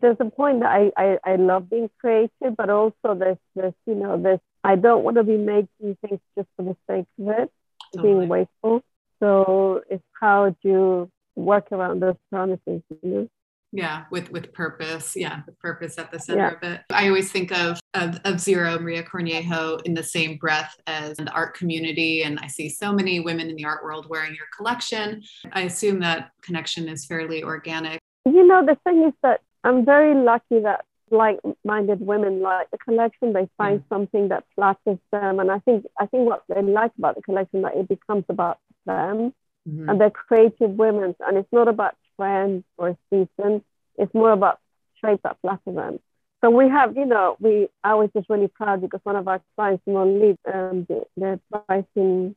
there's 0.00 0.16
a 0.20 0.24
point 0.26 0.60
that 0.60 0.70
I, 0.70 0.92
I, 0.96 1.18
I 1.24 1.36
love 1.36 1.68
being 1.68 1.90
creative, 2.00 2.56
but 2.56 2.70
also 2.70 3.14
there's 3.14 3.36
this, 3.54 3.74
you 3.86 3.94
know, 3.94 4.16
this 4.20 4.40
I 4.64 4.76
don't 4.76 5.02
want 5.02 5.16
to 5.16 5.24
be 5.24 5.36
making 5.36 5.96
things 6.00 6.20
just 6.36 6.48
for 6.56 6.62
the 6.62 6.76
sake 6.88 7.06
of 7.20 7.28
it, 7.28 7.52
Totally. 7.94 8.14
being 8.14 8.28
wasteful. 8.28 8.82
So 9.22 9.82
it's 9.88 10.02
how 10.20 10.56
do 10.62 10.68
you 10.68 11.10
work 11.36 11.68
around 11.70 12.00
those 12.00 12.16
promises, 12.28 12.82
you 12.90 12.98
know? 13.02 13.28
Yeah, 13.74 14.04
with 14.10 14.30
with 14.30 14.52
purpose. 14.52 15.16
Yeah, 15.16 15.40
with 15.46 15.58
purpose 15.58 15.96
at 15.96 16.10
the 16.10 16.18
center 16.18 16.58
Yeah. 16.62 16.68
of 16.68 16.74
it. 16.74 16.80
I 16.90 17.08
always 17.08 17.32
think 17.32 17.52
of, 17.52 17.80
of 17.94 18.18
of 18.24 18.40
Zero 18.40 18.78
Maria 18.78 19.02
Cornejo 19.02 19.80
in 19.84 19.94
the 19.94 20.02
same 20.02 20.36
breath 20.36 20.74
as 20.86 21.16
the 21.16 21.32
art 21.32 21.54
community, 21.54 22.22
and 22.22 22.38
I 22.40 22.48
see 22.48 22.68
so 22.68 22.92
many 22.92 23.20
women 23.20 23.48
in 23.48 23.56
the 23.56 23.64
art 23.64 23.82
world 23.82 24.06
wearing 24.10 24.34
your 24.34 24.48
collection. 24.54 25.22
I 25.52 25.62
assume 25.62 26.00
that 26.00 26.32
connection 26.42 26.88
is 26.88 27.06
fairly 27.06 27.42
organic. 27.42 27.98
You 28.26 28.46
know, 28.46 28.66
the 28.66 28.76
thing 28.84 29.04
is 29.04 29.14
that 29.22 29.40
I'm 29.64 29.86
very 29.86 30.14
lucky 30.14 30.60
that 30.60 30.84
like-minded 31.10 32.00
women 32.00 32.40
like 32.40 32.70
the 32.72 32.78
collection. 32.78 33.32
They 33.32 33.48
find 33.56 33.80
mm. 33.80 33.88
something 33.88 34.28
that 34.28 34.44
flatters 34.54 34.98
them, 35.12 35.40
and 35.40 35.50
I 35.50 35.60
think 35.60 35.86
I 35.98 36.06
think 36.06 36.28
what 36.28 36.42
they 36.48 36.60
like 36.60 36.92
about 36.98 37.14
the 37.14 37.22
collection 37.22 37.62
that 37.62 37.76
it 37.76 37.88
becomes 37.88 38.24
about 38.28 38.58
them. 38.86 39.32
Mhm. 39.68 39.88
and 39.88 40.00
they're 40.00 40.10
creative 40.10 40.70
women 40.84 41.14
and 41.24 41.38
it's 41.38 41.52
not 41.52 41.68
about 41.68 41.94
trends 42.16 42.64
or 42.78 42.88
a 42.88 42.96
season 43.10 43.62
it's 44.00 44.12
more 44.12 44.32
about 44.32 44.58
shape 45.00 45.20
that 45.22 45.36
flatter 45.40 45.72
them 45.80 46.00
so 46.40 46.50
we 46.50 46.68
have 46.68 46.96
you 46.96 47.06
know 47.06 47.36
we 47.38 47.68
i 47.84 47.94
was 47.94 48.08
just 48.16 48.28
really 48.28 48.48
proud 48.48 48.80
because 48.80 49.00
one 49.04 49.14
of 49.22 49.28
our 49.28 49.40
clients 49.54 49.84
Simone 49.84 50.18
Lead, 50.20 50.36
um 50.52 50.84
the, 50.88 50.98
the 51.16 51.30
prize 51.50 51.84
in 51.94 52.34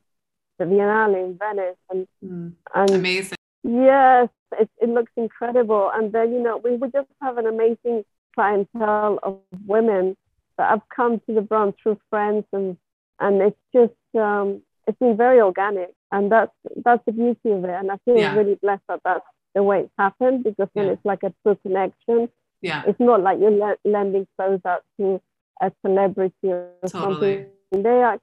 the 0.58 0.64
Biennale 0.70 1.18
in 1.24 1.36
Venice 1.44 1.76
and 1.90 2.06
Mm. 2.24 2.52
and 2.74 2.90
Amazing. 2.90 3.38
yes 3.64 4.28
it, 4.60 4.68
it 4.84 4.88
looks 4.96 5.12
incredible 5.16 5.90
and 5.96 6.12
then 6.12 6.32
you 6.32 6.40
know 6.46 6.56
we, 6.64 6.70
we 6.76 6.86
just 6.98 7.08
have 7.20 7.36
an 7.38 7.46
amazing 7.46 8.04
clientele 8.34 9.18
of 9.22 9.40
women 9.66 10.16
that 10.58 10.70
have 10.70 10.82
come 10.94 11.18
to 11.26 11.34
the 11.34 11.40
brand 11.50 11.74
through 11.82 11.98
friends 12.10 12.44
and 12.52 12.76
and 13.18 13.34
it's 13.42 13.62
just 13.72 13.98
um 14.14 14.62
it's 14.86 14.98
been 14.98 15.16
very 15.16 15.40
organic 15.40 15.90
and 16.12 16.30
that's 16.30 16.52
that's 16.84 17.02
the 17.06 17.12
beauty 17.12 17.50
of 17.50 17.64
it 17.64 17.70
and 17.70 17.90
i 17.90 17.96
feel 18.04 18.16
Yeah. 18.18 18.34
really 18.34 18.54
blessed 18.62 18.82
that 18.88 19.00
that's 19.04 19.24
the 19.54 19.62
way 19.62 19.80
it's 19.80 19.92
happened 19.98 20.44
because 20.44 20.68
then 20.74 20.86
Yeah. 20.86 20.92
it's 20.92 21.04
like 21.04 21.22
a 21.22 21.32
true 21.42 21.56
connection 21.62 22.28
Yeah, 22.62 22.82
it's 22.86 22.98
not 23.00 23.22
like 23.22 23.38
you're 23.40 23.50
le- 23.64 23.78
lending 23.84 24.26
clothes 24.36 24.64
out 24.64 24.82
to 24.98 25.20
a 25.60 25.72
celebrity 25.84 26.48
or 26.52 26.70
Totally. 26.88 27.46
something 27.70 27.82
they 27.82 28.02
actually 28.02 28.22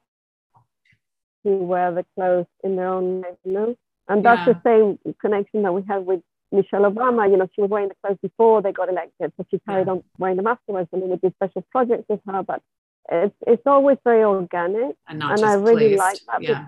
wear 1.46 1.92
the 1.92 2.06
clothes 2.16 2.48
in 2.64 2.76
their 2.78 2.88
own 2.88 3.22
way 3.22 3.36
you 3.44 3.52
know 3.52 3.76
and 4.08 4.24
that's 4.26 4.46
Yeah. 4.48 4.54
the 4.54 4.60
same 4.64 5.14
connection 5.20 5.64
that 5.64 5.74
we 5.74 5.82
have 5.88 6.04
with 6.04 6.22
Michelle 6.52 6.82
Obama. 6.92 7.28
You 7.32 7.38
know, 7.38 7.48
she 7.56 7.62
was 7.62 7.70
wearing 7.72 7.88
the 7.90 7.96
clothes 8.04 8.20
before 8.22 8.62
they 8.62 8.72
got 8.74 8.88
elected, 8.90 9.32
but 9.38 9.48
she 9.50 9.58
carried 9.68 9.88
on 9.88 10.04
wearing 10.20 10.36
them 10.38 10.46
afterwards, 10.46 10.88
and 10.92 11.02
then 11.02 11.10
we 11.10 11.16
did 11.16 11.34
special 11.36 11.64
projects 11.72 12.06
with 12.10 12.20
her. 12.28 12.44
But 12.44 12.62
it's 13.10 13.34
it's 13.48 13.64
always 13.66 13.98
very 14.04 14.24
organic. 14.24 14.96
and 15.08 15.24
and 15.24 15.44
I 15.44 15.54
really 15.56 15.96
like 15.96 16.20
that 16.28 16.42
Yeah, 16.44 16.66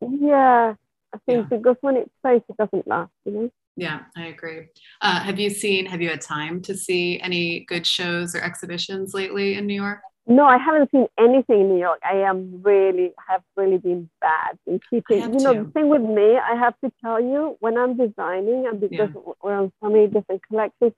Yeah, 0.00 0.74
I 1.14 1.18
think 1.26 1.46
Yeah. 1.50 1.56
because 1.58 1.76
when 1.80 1.96
it's 1.96 2.10
placed, 2.22 2.44
it 2.48 2.56
doesn't 2.56 2.86
last. 2.86 3.12
You 3.24 3.32
know. 3.32 3.50
yeah, 3.76 4.00
I 4.16 4.26
agree. 4.26 4.68
Uh, 5.00 5.20
have 5.20 5.38
you 5.38 5.50
seen? 5.50 5.86
Have 5.86 6.00
you 6.00 6.08
had 6.08 6.20
time 6.20 6.60
to 6.62 6.76
see 6.76 7.20
any 7.20 7.60
good 7.60 7.86
shows 7.86 8.34
or 8.34 8.40
exhibitions 8.40 9.14
lately 9.14 9.54
in 9.54 9.66
New 9.66 9.74
York? 9.74 10.00
No, 10.26 10.44
I 10.44 10.58
haven't 10.58 10.90
seen 10.92 11.06
anything 11.18 11.62
in 11.62 11.68
New 11.70 11.78
York. 11.80 11.98
I 12.04 12.18
am 12.18 12.60
really 12.62 13.12
have 13.28 13.42
really 13.56 13.78
been 13.78 14.08
bad 14.20 14.58
in 14.66 14.80
keeping. 14.88 15.20
You 15.32 15.40
know, 15.40 15.54
to. 15.54 15.64
the 15.64 15.70
thing 15.70 15.88
with 15.88 16.02
me, 16.02 16.38
I 16.38 16.54
have 16.54 16.74
to 16.84 16.92
tell 17.02 17.20
you, 17.20 17.56
when 17.60 17.76
I'm 17.76 17.96
designing, 17.96 18.66
and 18.66 18.80
because 18.80 19.10
we're 19.42 19.56
on 19.56 19.72
so 19.82 19.90
many 19.90 20.06
different 20.06 20.46
collections, 20.46 20.92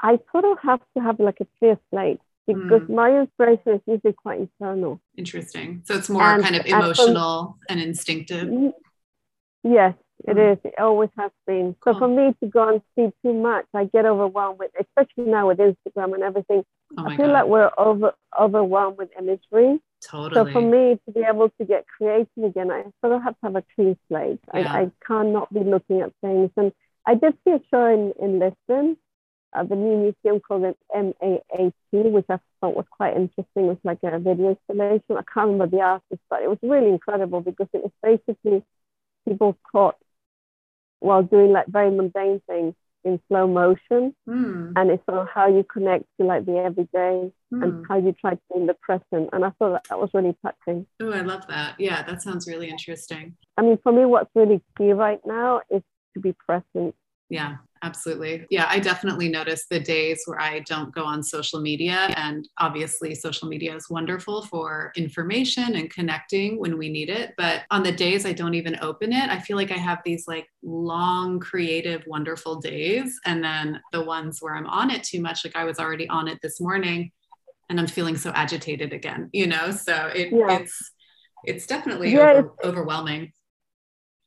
I 0.00 0.20
sort 0.30 0.44
of 0.44 0.58
have 0.62 0.80
to 0.96 1.02
have 1.02 1.18
like 1.18 1.38
a 1.40 1.46
clear 1.58 1.78
slate 1.90 2.20
because 2.46 2.82
Mm. 2.82 2.90
my 2.90 3.20
inspiration 3.20 3.72
is 3.74 3.80
usually 3.86 4.12
quite 4.12 4.40
internal. 4.40 5.00
Interesting. 5.16 5.82
So 5.84 5.94
it's 5.94 6.10
more 6.10 6.22
And- 6.22 6.42
kind 6.42 6.56
of 6.56 6.62
from- 6.66 6.80
emotional 6.80 7.56
and 7.68 7.80
instinctive. 7.80 8.48
Yes, 9.62 9.94
it 10.28 10.36
Mm. 10.36 10.52
is. 10.52 10.58
It 10.64 10.74
always 10.78 11.10
has 11.16 11.30
been. 11.46 11.74
So 11.84 11.92
Cool. 11.92 11.98
for 12.00 12.08
me 12.08 12.34
to 12.40 12.46
go 12.48 12.68
and 12.68 12.82
see 12.94 13.12
too 13.22 13.32
much, 13.32 13.66
I 13.74 13.84
get 13.86 14.04
overwhelmed 14.04 14.58
with, 14.58 14.72
especially 14.78 15.30
now 15.30 15.48
with 15.48 15.58
Instagram 15.58 16.14
and 16.14 16.22
everything. 16.22 16.64
Oh 16.98 17.04
I 17.06 17.16
feel 17.16 17.26
god, 17.26 17.32
like 17.32 17.46
we're 17.46 17.70
over 17.78 18.14
overwhelmed 18.38 18.98
with 18.98 19.10
imagery. 19.18 19.80
totally. 20.02 20.34
So 20.34 20.52
for 20.52 20.60
me 20.60 21.00
to 21.06 21.12
be 21.12 21.20
able 21.22 21.48
to 21.48 21.64
get 21.64 21.86
creative 21.88 22.44
again, 22.44 22.70
I 22.70 22.82
sort 23.00 23.14
of 23.14 23.22
have 23.22 23.34
to 23.40 23.46
have 23.46 23.56
a 23.56 23.64
clean 23.74 23.96
slate. 24.08 24.38
Yeah. 24.52 24.70
I, 24.70 24.80
I 24.82 24.90
cannot 25.06 25.52
be 25.52 25.60
looking 25.60 26.02
at 26.02 26.12
things. 26.20 26.50
And 26.58 26.72
I 27.06 27.14
did 27.14 27.38
see 27.42 27.52
a 27.52 27.60
show 27.70 27.86
in, 27.86 28.12
in 28.20 28.38
Lisbon, 28.38 28.98
uh, 29.54 29.64
the 29.64 29.76
new 29.76 29.96
museum 29.96 30.40
called 30.40 30.64
it 30.64 30.76
MAAT, 30.94 32.12
which 32.12 32.26
I 32.28 32.38
thought 32.60 32.76
was 32.76 32.86
quite 32.90 33.14
interesting. 33.14 33.44
It 33.56 33.62
was 33.62 33.78
like 33.84 33.98
a 34.02 34.18
video 34.18 34.50
installation. 34.50 35.16
I 35.16 35.22
can't 35.32 35.50
remember 35.50 35.66
the 35.66 35.82
artist, 35.82 36.22
but 36.28 36.42
it 36.42 36.48
was 36.48 36.58
really 36.62 36.88
incredible 36.88 37.40
because 37.40 37.68
it 37.72 37.82
was 37.82 37.92
basically 38.02 38.64
people 39.28 39.56
caught 39.70 39.96
while 41.00 41.22
doing 41.22 41.52
like 41.52 41.66
very 41.68 41.90
mundane 41.90 42.40
things 42.46 42.74
in 43.04 43.20
slow 43.28 43.46
motion. 43.46 44.14
Hmm, 44.26 44.72
And 44.76 44.90
it's 44.90 45.04
sort 45.06 45.18
of 45.18 45.28
how 45.32 45.46
you 45.46 45.64
connect 45.64 46.06
to 46.18 46.26
like 46.26 46.46
the 46.46 46.56
everyday 46.58 47.30
hmm. 47.50 47.62
and 47.62 47.86
how 47.86 47.98
you 47.98 48.12
try 48.12 48.30
to 48.34 48.40
be 48.52 48.60
in 48.60 48.66
the 48.66 48.74
present. 48.74 49.30
And 49.32 49.44
I 49.44 49.50
thought 49.50 49.72
that, 49.72 49.84
that 49.90 50.00
was 50.00 50.10
really 50.14 50.36
touching. 50.42 50.86
Oh, 51.00 51.12
I 51.12 51.20
love 51.20 51.46
that. 51.48 51.76
Yeah, 51.78 52.02
that 52.02 52.22
sounds 52.22 52.48
really 52.48 52.70
interesting. 52.70 53.36
I 53.56 53.62
mean, 53.62 53.78
for 53.82 53.92
me, 53.92 54.04
what's 54.04 54.30
really 54.34 54.62
key 54.76 54.92
right 54.92 55.20
now 55.24 55.60
is 55.70 55.82
to 56.14 56.20
be 56.20 56.32
present. 56.32 56.94
Yeah, 57.28 57.56
absolutely. 57.84 58.46
Yeah, 58.50 58.66
I 58.68 58.80
definitely 58.80 59.28
notice 59.28 59.66
the 59.70 59.78
days 59.78 60.22
where 60.24 60.40
I 60.40 60.60
don't 60.60 60.92
go 60.94 61.04
on 61.04 61.22
social 61.22 61.60
media. 61.60 62.12
And 62.16 62.48
obviously, 62.58 63.14
social 63.14 63.46
media 63.48 63.76
is 63.76 63.88
wonderful 63.90 64.42
for 64.46 64.90
information 64.96 65.76
and 65.76 65.90
connecting 65.90 66.58
when 66.58 66.78
we 66.78 66.88
need 66.88 67.10
it. 67.10 67.34
But 67.36 67.62
on 67.70 67.82
the 67.82 67.92
days 67.92 68.24
I 68.26 68.32
don't 68.32 68.54
even 68.54 68.78
open 68.80 69.12
it, 69.12 69.28
I 69.30 69.38
feel 69.38 69.56
like 69.56 69.70
I 69.70 69.76
have 69.76 69.98
these 70.04 70.26
like 70.26 70.46
long, 70.62 71.38
creative, 71.40 72.02
wonderful 72.06 72.60
days. 72.60 73.20
And 73.26 73.44
then 73.44 73.80
the 73.92 74.02
ones 74.02 74.38
where 74.40 74.56
I'm 74.56 74.66
on 74.66 74.90
it 74.90 75.02
too 75.04 75.20
much, 75.20 75.44
like 75.44 75.54
I 75.56 75.64
was 75.64 75.78
already 75.78 76.08
on 76.08 76.26
it 76.28 76.38
this 76.42 76.60
morning 76.60 77.12
and 77.68 77.78
I'm 77.78 77.86
feeling 77.86 78.16
so 78.16 78.30
agitated 78.34 78.92
again, 78.92 79.28
you 79.32 79.46
know? 79.46 79.70
So 79.70 80.06
it, 80.14 80.32
Yeah. 80.32 80.58
it's, 80.60 80.90
it's 81.44 81.66
definitely 81.66 82.12
Yeah, 82.12 82.30
over- 82.30 82.38
it's- 82.40 82.64
overwhelming. 82.64 83.32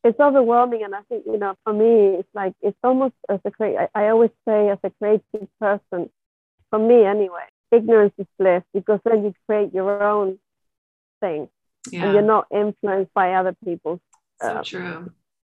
It's 0.08 0.20
overwhelming. 0.20 0.84
And 0.84 0.96
I 0.96 1.02
think, 1.10 1.26
you 1.26 1.38
know, 1.38 1.56
for 1.64 1.74
me, 1.74 2.20
it's 2.20 2.30
like, 2.34 2.54
it's 2.62 2.78
almost 2.84 3.16
as 3.30 3.40
a 3.46 3.52
creative, 3.52 3.90
I, 3.94 4.06
I 4.06 4.10
always 4.10 4.32
say, 4.48 4.70
as 4.70 4.80
a 4.84 4.90
creative 4.92 5.48
person, 5.60 6.10
for 6.70 6.80
me 6.80 7.04
anyway, 7.04 7.46
ignorance 7.72 8.14
is 8.18 8.28
bliss 8.40 8.64
because 8.74 9.00
then 9.04 9.24
you 9.24 9.34
create 9.48 9.74
your 9.74 10.04
own 10.04 10.40
thing 11.20 11.50
and 11.92 12.14
you're 12.14 12.22
not 12.22 12.48
influenced 12.52 13.14
by 13.14 13.34
other 13.34 13.56
people's 13.64 14.00
so 14.42 14.48
uh, 14.48 14.64
true. 14.64 15.12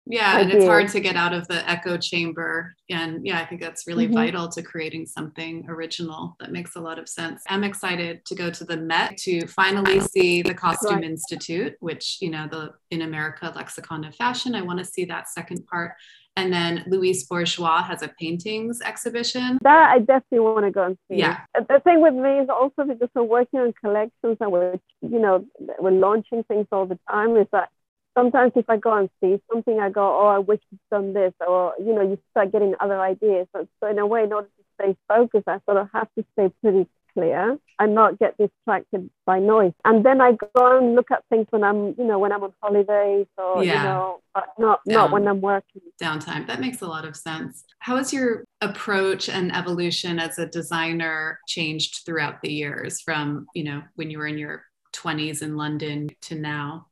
Yeah, 0.08 0.34
I 0.36 0.42
and 0.42 0.50
did. 0.50 0.58
it's 0.58 0.68
hard 0.68 0.88
to 0.90 1.00
get 1.00 1.16
out 1.16 1.34
of 1.34 1.48
the 1.48 1.68
echo 1.70 1.98
chamber. 1.98 2.74
And 2.90 3.26
yeah, 3.26 3.40
I 3.40 3.46
think 3.46 3.62
that's 3.62 3.86
really 3.86 4.06
mm-hmm. 4.06 4.16
vital 4.16 4.50
to 4.50 4.62
creating 4.62 5.06
something 5.06 5.66
original 5.70 6.36
that 6.40 6.52
makes 6.52 6.76
a 6.76 6.80
lot 6.80 6.98
of 6.98 7.08
sense. 7.08 7.44
I'm 7.48 7.64
excited 7.64 8.26
to 8.26 8.36
go 8.36 8.50
to 8.50 8.64
the 8.66 8.78
Met 8.78 9.18
to 9.18 9.46
finally 9.48 10.00
see 10.00 10.42
the 10.42 10.56
Costume 10.56 10.96
right. 10.96 11.04
Institute, 11.04 11.76
which, 11.80 12.18
you 12.20 12.30
know, 12.30 12.48
the 12.50 12.74
In 12.90 13.04
America 13.04 13.54
Lexicon 13.56 14.04
of 14.04 14.16
Fashion. 14.16 14.56
I 14.56 14.62
want 14.64 14.80
to 14.80 14.86
see 14.86 15.06
that 15.06 15.30
second 15.30 15.66
part. 15.68 15.94
And 16.38 16.52
then 16.52 16.86
Louise 16.88 17.28
Bourgeois 17.28 17.84
has 17.84 18.02
a 18.02 18.08
paintings 18.08 18.82
exhibition. 18.82 19.60
That 19.64 19.92
I 19.92 20.00
definitely 20.00 20.40
want 20.40 20.66
to 20.66 20.72
go 20.72 20.86
and 20.86 20.98
see. 21.10 21.18
Yeah. 21.18 21.42
The 21.54 21.82
thing 21.84 22.02
with 22.02 22.14
me 22.14 22.40
is 22.40 22.50
also 22.50 22.86
because 22.86 23.10
we're 23.14 23.24
working 23.24 23.60
on 23.60 23.74
collections 23.74 24.38
and 24.40 24.52
we're, 24.52 24.80
you 25.02 25.20
know, 25.20 25.46
we're 25.80 25.92
launching 25.92 26.44
things 26.46 26.68
all 26.72 26.86
the 26.86 26.98
time, 27.10 27.36
is 27.36 27.48
that 27.52 27.70
sometimes 28.18 28.54
if 28.56 28.70
I 28.70 28.78
go 28.78 28.94
and 28.94 29.10
see 29.22 29.42
something, 29.52 29.80
I 29.80 29.90
go, 29.90 30.02
oh, 30.02 30.28
I 30.28 30.40
wish 30.40 30.60
you'd 30.72 30.80
done 30.90 31.14
this, 31.14 31.34
or 31.46 31.74
you 31.80 31.94
know, 31.94 32.02
you 32.02 32.18
start 32.32 32.52
getting 32.52 32.76
other 32.80 33.00
ideas. 33.00 33.48
So, 33.56 33.68
so 33.80 33.90
in 33.90 34.00
a 34.00 34.06
way, 34.06 34.24
in 34.24 34.34
order 34.34 34.48
to 34.48 34.64
stay 34.82 34.98
focused, 35.08 35.48
I 35.48 35.60
sort 35.66 35.78
of 35.78 35.90
have 35.94 36.08
to 36.18 36.26
stay 36.34 36.52
pretty 36.62 36.88
clear 37.14 37.58
and 37.80 37.96
not 37.96 38.20
get 38.20 38.38
distracted 38.38 39.10
by 39.26 39.40
noise. 39.40 39.74
And 39.86 40.06
then 40.06 40.22
I 40.22 40.34
go 40.56 40.78
and 40.78 40.96
look 40.96 41.12
at 41.12 41.24
things 41.30 41.48
when 41.50 41.64
I'm, 41.64 41.96
you 41.98 42.06
know, 42.06 42.20
when 42.20 42.32
I'm 42.32 42.44
on 42.44 42.54
holidays 42.62 43.28
or 43.38 43.64
yeah. 43.64 43.82
you 43.82 43.90
know, 43.90 44.22
but 44.34 44.46
not 44.58 44.82
Down, 44.86 44.96
not 44.96 45.12
when 45.12 45.28
I'm 45.28 45.42
working. 45.42 45.82
Downtime. 46.02 46.48
That 46.48 46.62
makes 46.62 46.82
a 46.82 46.88
lot 46.88 47.06
of 47.06 47.16
sense. 47.16 47.64
How 47.80 47.98
has 47.98 48.14
your 48.14 48.46
approach 48.62 49.30
and 49.30 49.54
evolution 49.56 50.20
as 50.20 50.40
a 50.40 50.46
designer 50.46 51.40
changed 51.48 52.06
throughout 52.06 52.42
the 52.42 52.52
years 52.52 53.02
from, 53.02 53.48
you 53.54 53.64
know, 53.64 53.82
when 53.96 54.10
you 54.10 54.20
were 54.20 54.28
in 54.28 54.38
your 54.38 54.64
20s 54.94 55.42
in 55.42 55.58
London 55.58 56.10
to 56.22 56.36
now? 56.36 56.88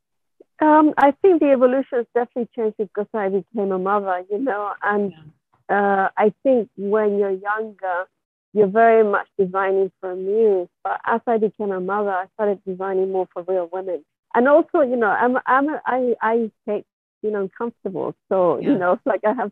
Um, 0.62 0.94
I 0.98 1.12
think 1.22 1.40
the 1.40 1.52
evolution 1.52 2.00
has 2.00 2.06
definitely 2.14 2.50
changed 2.56 2.78
because 2.78 3.08
I 3.14 3.30
became 3.30 3.72
a 3.72 3.80
mother, 3.80 4.24
you 4.30 4.40
know, 4.40 4.74
and 4.84 5.14
yeah. 5.70 5.76
uh, 5.76 6.10
I 6.18 6.34
think 6.44 6.70
when 6.78 7.18
you're 7.18 7.32
younger, 7.32 8.08
you're 8.54 8.68
very 8.68 9.04
much 9.04 9.28
designing 9.38 9.92
for 10.02 10.12
a 10.12 10.16
muse. 10.16 10.68
But 10.84 11.00
as 11.06 11.22
I 11.28 11.38
became 11.38 11.72
a 11.72 11.80
mother, 11.80 12.12
I 12.12 12.26
started 12.34 12.60
designing 12.66 13.12
more 13.12 13.28
for 13.34 13.44
real 13.44 13.70
women. 13.72 14.04
And 14.36 14.48
also, 14.48 14.82
you 14.82 14.96
know, 14.96 15.08
I'm, 15.08 15.38
I'm, 15.46 15.70
a, 15.70 15.82
I, 15.86 16.16
I 16.22 16.52
take, 16.68 16.86
you 17.22 17.32
know, 17.32 17.42
uncomfortable. 17.42 18.16
So, 18.28 18.60
yeah. 18.60 18.70
you 18.70 18.78
know, 18.78 18.94
it's 18.94 19.06
like 19.06 19.22
I 19.26 19.34
have, 19.34 19.52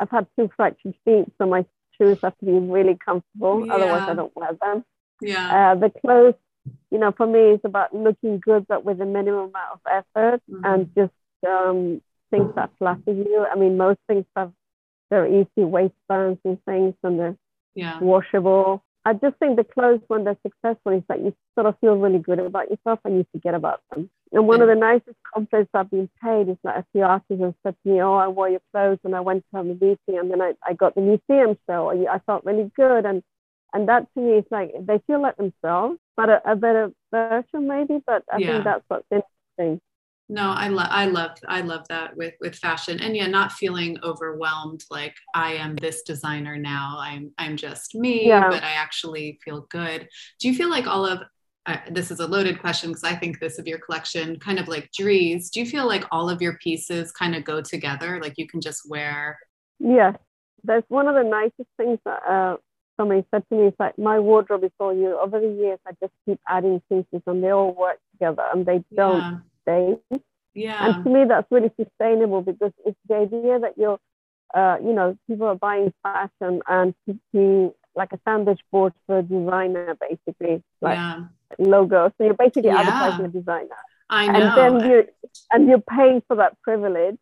I've 0.00 0.10
had 0.10 0.26
two 0.36 0.50
fractured 0.56 0.94
feet, 1.04 1.26
so 1.38 1.46
my 1.46 1.64
shoes 1.98 2.18
have 2.22 2.36
to 2.38 2.44
be 2.44 2.52
really 2.52 2.98
comfortable. 3.04 3.66
Yeah. 3.66 3.74
Otherwise, 3.74 4.08
I 4.08 4.14
don't 4.14 4.36
wear 4.36 4.52
them. 4.60 4.84
Yeah. 5.20 5.72
Uh, 5.72 5.74
the 5.76 5.90
clothes 6.00 6.34
you 6.90 6.98
know, 6.98 7.12
for 7.12 7.26
me, 7.26 7.54
it's 7.54 7.64
about 7.64 7.94
looking 7.94 8.38
good, 8.38 8.66
but 8.68 8.84
with 8.84 9.00
a 9.00 9.06
minimum 9.06 9.50
amount 9.50 9.72
of 9.72 9.80
effort 9.90 10.42
mm-hmm. 10.50 10.64
and 10.64 10.90
just 10.94 11.12
um, 11.46 12.00
things 12.30 12.52
that 12.54 12.70
flatter 12.78 13.12
you. 13.12 13.46
I 13.50 13.56
mean, 13.56 13.76
most 13.76 13.98
things 14.06 14.24
have 14.36 14.52
their 15.10 15.26
easy 15.26 15.48
waistbands 15.56 16.40
and 16.44 16.62
things, 16.64 16.94
and 17.02 17.18
they're 17.18 17.36
yeah. 17.74 17.98
washable. 18.00 18.82
I 19.04 19.14
just 19.14 19.36
think 19.38 19.56
the 19.56 19.64
clothes, 19.64 20.00
when 20.06 20.24
they're 20.24 20.38
successful, 20.46 20.92
is 20.92 21.02
that 21.08 21.20
you 21.20 21.34
sort 21.56 21.66
of 21.66 21.76
feel 21.80 21.96
really 21.96 22.20
good 22.20 22.38
about 22.38 22.70
yourself 22.70 23.00
and 23.04 23.16
you 23.16 23.26
forget 23.32 23.54
about 23.54 23.80
them. 23.90 24.08
And 24.30 24.46
one 24.46 24.62
of 24.62 24.68
the 24.68 24.76
nicest 24.76 25.16
compliments 25.34 25.70
I've 25.74 25.90
been 25.90 26.08
paid 26.22 26.48
is 26.48 26.56
that 26.62 26.78
a 26.78 26.86
few 26.92 27.02
artisans 27.02 27.54
said 27.64 27.74
to 27.82 27.92
me, 27.92 28.00
Oh, 28.00 28.14
I 28.14 28.28
wore 28.28 28.48
your 28.48 28.60
clothes 28.72 29.00
and 29.02 29.14
I 29.16 29.20
went 29.20 29.44
to 29.52 29.60
a 29.60 29.64
meeting 29.64 29.96
and 30.08 30.30
then 30.30 30.40
I, 30.40 30.52
I 30.64 30.74
got 30.74 30.94
the 30.94 31.00
museum 31.00 31.58
show. 31.68 31.90
I 31.90 32.18
felt 32.20 32.44
really 32.44 32.70
good. 32.76 33.04
And 33.04 33.22
and 33.72 33.88
that 33.88 34.06
to 34.14 34.20
me 34.20 34.38
is 34.38 34.44
like 34.50 34.72
they 34.86 35.00
feel 35.06 35.20
like 35.20 35.36
themselves 35.36 35.98
but 36.16 36.28
a, 36.28 36.42
a 36.50 36.56
better 36.56 36.92
version 37.10 37.66
maybe 37.68 37.98
but 38.06 38.22
i 38.32 38.38
yeah. 38.38 38.52
think 38.52 38.64
that's 38.64 38.84
what's 38.88 39.06
interesting 39.10 39.80
no 40.28 40.50
i 40.50 40.68
love 40.68 40.88
i 40.90 41.06
love 41.06 41.30
i 41.48 41.60
love 41.60 41.86
that 41.88 42.16
with 42.16 42.34
with 42.40 42.54
fashion 42.56 43.00
and 43.00 43.16
yeah 43.16 43.26
not 43.26 43.52
feeling 43.52 43.98
overwhelmed 44.02 44.84
like 44.90 45.14
i 45.34 45.52
am 45.52 45.74
this 45.76 46.02
designer 46.02 46.56
now 46.56 46.96
i'm 47.00 47.30
i'm 47.38 47.56
just 47.56 47.94
me 47.94 48.28
yeah. 48.28 48.48
but 48.48 48.62
i 48.62 48.72
actually 48.72 49.38
feel 49.44 49.66
good 49.70 50.08
do 50.38 50.48
you 50.48 50.54
feel 50.54 50.70
like 50.70 50.86
all 50.86 51.04
of 51.06 51.22
uh, 51.66 51.76
this 51.90 52.10
is 52.10 52.18
a 52.18 52.26
loaded 52.26 52.60
question 52.60 52.90
because 52.90 53.04
I 53.04 53.14
think 53.14 53.38
this 53.38 53.58
of 53.58 53.68
your 53.68 53.78
collection, 53.78 54.38
kind 54.40 54.58
of 54.58 54.66
like 54.66 54.90
Dries. 54.92 55.48
Do 55.48 55.60
you 55.60 55.66
feel 55.66 55.86
like 55.86 56.04
all 56.10 56.28
of 56.28 56.42
your 56.42 56.58
pieces 56.58 57.12
kind 57.12 57.36
of 57.36 57.44
go 57.44 57.60
together? 57.60 58.18
Like 58.20 58.34
you 58.36 58.48
can 58.48 58.60
just 58.60 58.88
wear? 58.88 59.38
Yes, 59.78 60.16
that's 60.64 60.88
one 60.88 61.06
of 61.06 61.14
the 61.14 61.22
nicest 61.22 61.68
things 61.76 61.98
that 62.04 62.20
uh, 62.28 62.56
somebody 62.96 63.24
said 63.30 63.44
to 63.48 63.56
me, 63.56 63.66
it's 63.68 63.80
like 63.80 63.98
my 63.98 64.18
wardrobe 64.18 64.64
is 64.64 64.70
all 64.78 64.94
you. 64.94 65.18
Over 65.18 65.40
the 65.40 65.48
years, 65.48 65.78
I 65.86 65.92
just 66.00 66.12
keep 66.26 66.40
adding 66.48 66.82
pieces 66.88 67.22
and 67.26 67.42
they 67.42 67.50
all 67.50 67.72
work 67.72 67.98
together 68.12 68.44
and 68.52 68.66
they 68.66 68.84
don't 68.94 69.18
yeah. 69.20 69.38
stay. 69.62 70.20
Yeah. 70.54 70.86
And 70.86 71.04
to 71.04 71.10
me, 71.10 71.24
that's 71.28 71.50
really 71.50 71.70
sustainable 71.80 72.42
because 72.42 72.72
it's 72.84 72.98
the 73.08 73.16
idea 73.16 73.58
that 73.58 73.74
you're, 73.76 73.98
uh, 74.54 74.76
you 74.82 74.92
know, 74.92 75.16
people 75.26 75.46
are 75.46 75.54
buying 75.54 75.92
fashion 76.02 76.60
and 76.68 76.94
to 77.34 77.74
like 77.94 78.12
a 78.12 78.20
sandwich 78.24 78.60
board 78.70 78.92
for 79.06 79.18
a 79.18 79.22
designer, 79.22 79.96
basically, 80.00 80.62
like 80.80 80.96
yeah. 80.96 81.24
logo. 81.58 82.12
So 82.18 82.24
you're 82.24 82.34
basically 82.34 82.70
yeah. 82.70 82.80
advertising 82.80 83.26
a 83.26 83.28
designer. 83.28 83.76
I 84.10 84.26
know. 84.26 84.32
And 84.34 84.80
then 84.80 84.90
you 84.90 85.08
and 85.50 85.68
you're 85.68 85.80
paying 85.80 86.22
for 86.28 86.36
that 86.36 86.60
privilege. 86.62 87.16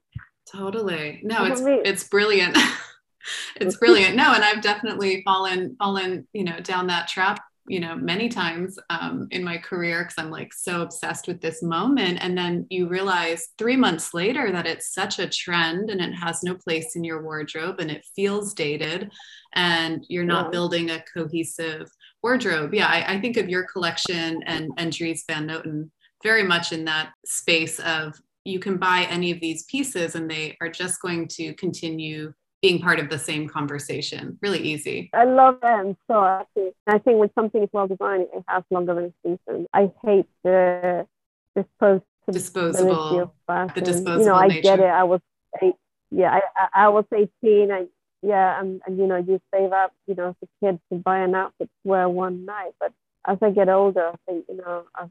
Totally. 0.51 1.21
No, 1.23 1.45
it's 1.45 1.63
it's 1.65 2.05
brilliant. 2.05 2.59
it's 3.57 3.77
brilliant. 3.77 4.17
No, 4.17 4.33
and 4.33 4.45
I've 4.45 4.63
definitely 4.63 5.23
fallen 5.25 5.77
fallen 5.79 6.27
you 6.33 6.45
know 6.45 6.61
down 6.61 6.87
that 6.89 7.09
trap 7.09 7.41
you 7.71 7.79
know 7.79 7.95
many 7.95 8.29
times 8.29 8.79
um, 8.91 9.29
in 9.31 9.45
my 9.45 9.57
career 9.57 10.03
because 10.03 10.15
i'm 10.19 10.31
like 10.31 10.53
so 10.53 10.83
obsessed 10.83 11.29
with 11.29 11.41
this 11.41 11.63
moment 11.63 12.19
and 12.21 12.37
then 12.37 12.67
you 12.69 12.89
realize 12.89 13.51
three 13.59 13.77
months 13.77 14.13
later 14.13 14.51
that 14.51 14.67
it's 14.67 14.93
such 14.93 15.19
a 15.19 15.29
trend 15.29 15.89
and 15.89 16.01
it 16.01 16.13
has 16.13 16.43
no 16.43 16.55
place 16.55 16.97
in 16.97 17.05
your 17.05 17.23
wardrobe 17.23 17.79
and 17.79 17.91
it 17.91 18.05
feels 18.17 18.55
dated 18.55 19.11
and 19.55 20.05
you're 20.09 20.25
not 20.25 20.47
yeah. 20.47 20.51
building 20.51 20.91
a 20.91 21.05
cohesive 21.15 21.89
wardrobe 22.23 22.75
yeah 22.75 22.89
I, 22.89 23.15
I, 23.15 23.21
think 23.21 23.37
of 23.37 23.49
your 23.49 23.65
collection 23.65 24.43
and 24.47 24.71
and 24.77 24.93
Dries 24.93 25.25
Van 25.29 25.47
Noten 25.47 25.91
very 26.23 26.43
much 26.43 26.73
in 26.73 26.85
that 26.87 27.13
space 27.25 27.79
of 27.81 28.15
you 28.45 28.59
can 28.59 28.79
buy 28.79 29.07
any 29.09 29.31
of 29.31 29.41
these 29.41 29.65
pieces 29.65 30.17
and 30.17 30.29
they 30.29 30.57
are 30.61 30.69
just 30.69 31.01
going 31.01 31.29
to 31.29 31.55
continue 31.55 32.33
being 32.63 32.81
part 32.81 32.99
of 32.99 33.09
the 33.09 33.19
same 33.19 33.49
conversation. 33.49 34.39
Really 34.43 34.61
easy. 34.61 35.11
I 35.15 35.25
love 35.25 35.61
them 35.61 35.97
so 36.11 36.23
happy. 36.23 36.71
I 36.87 36.99
think 36.99 37.19
when 37.19 37.31
something 37.35 37.63
is 37.63 37.69
well 37.73 37.87
designed, 37.87 38.27
it 38.35 38.45
has 38.49 38.65
longer 38.71 38.95
than 38.95 39.05
a 39.05 39.13
season. 39.49 39.67
I 39.73 39.91
hate 40.05 40.27
the 40.45 41.07
disposable 41.57 42.07
disposable 42.31 43.35
the 43.47 43.81
disposable 43.81 44.21
You 44.21 44.27
know, 44.27 44.35
I 44.35 44.49
nature. 44.49 44.63
get 44.63 44.81
it. 44.81 44.85
I 44.85 45.05
was 45.05 45.21
eight, 45.63 45.75
yeah, 46.11 46.41
I, 46.57 46.85
I 46.85 46.89
was 46.89 47.05
18. 47.13 47.73
I 47.73 47.87
yeah, 48.23 48.61
and, 48.61 48.83
and 48.87 48.99
you 48.99 49.07
know, 49.07 49.17
you 49.17 49.41
save 49.53 49.73
up, 49.73 49.93
you 50.07 50.15
know, 50.15 50.29
as 50.29 50.35
a 50.43 50.49
kid 50.65 50.79
to 50.93 50.99
buy 50.99 51.21
an 51.21 51.35
outfit 51.35 51.69
to 51.69 51.89
wear 51.89 52.09
one 52.09 52.45
night. 52.45 52.73
But 52.79 52.93
as 53.27 53.39
I 53.41 53.51
get 53.51 53.69
older, 53.71 54.09
I 54.13 54.15
think, 54.27 54.45
you 54.49 54.57
know, 54.59 54.85
I 54.95 55.07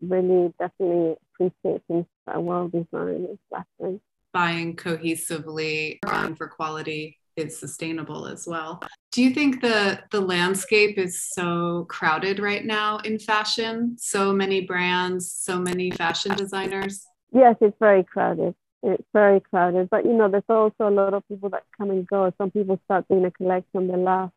really 0.00 0.52
definitely 0.58 1.16
appreciate 1.34 1.82
things 1.88 2.06
that 2.26 2.36
are 2.36 2.40
well 2.40 2.68
designed 2.68 3.28
and 3.28 3.38
flattering 3.50 4.00
buying 4.34 4.76
cohesively, 4.76 5.98
buying 6.02 6.34
for 6.34 6.48
quality 6.48 7.18
is 7.36 7.58
sustainable 7.58 8.26
as 8.26 8.46
well. 8.46 8.82
Do 9.12 9.22
you 9.22 9.30
think 9.30 9.60
the 9.60 10.00
the 10.10 10.20
landscape 10.20 10.98
is 10.98 11.22
so 11.22 11.86
crowded 11.88 12.38
right 12.38 12.64
now 12.64 12.98
in 12.98 13.18
fashion? 13.18 13.96
So 13.98 14.32
many 14.32 14.60
brands, 14.60 15.32
so 15.32 15.58
many 15.58 15.90
fashion 15.90 16.34
designers? 16.36 17.06
Yes, 17.32 17.56
it's 17.60 17.76
very 17.80 18.04
crowded. 18.04 18.54
It's 18.82 19.02
very 19.12 19.40
crowded. 19.40 19.88
But 19.90 20.04
you 20.04 20.12
know, 20.12 20.28
there's 20.28 20.44
also 20.48 20.88
a 20.88 20.90
lot 20.90 21.14
of 21.14 21.26
people 21.28 21.48
that 21.50 21.64
come 21.76 21.90
and 21.90 22.06
go. 22.06 22.32
Some 22.38 22.50
people 22.50 22.78
start 22.84 23.06
doing 23.08 23.24
a 23.24 23.30
collection 23.30 23.88
the 23.88 23.96
last 23.96 24.32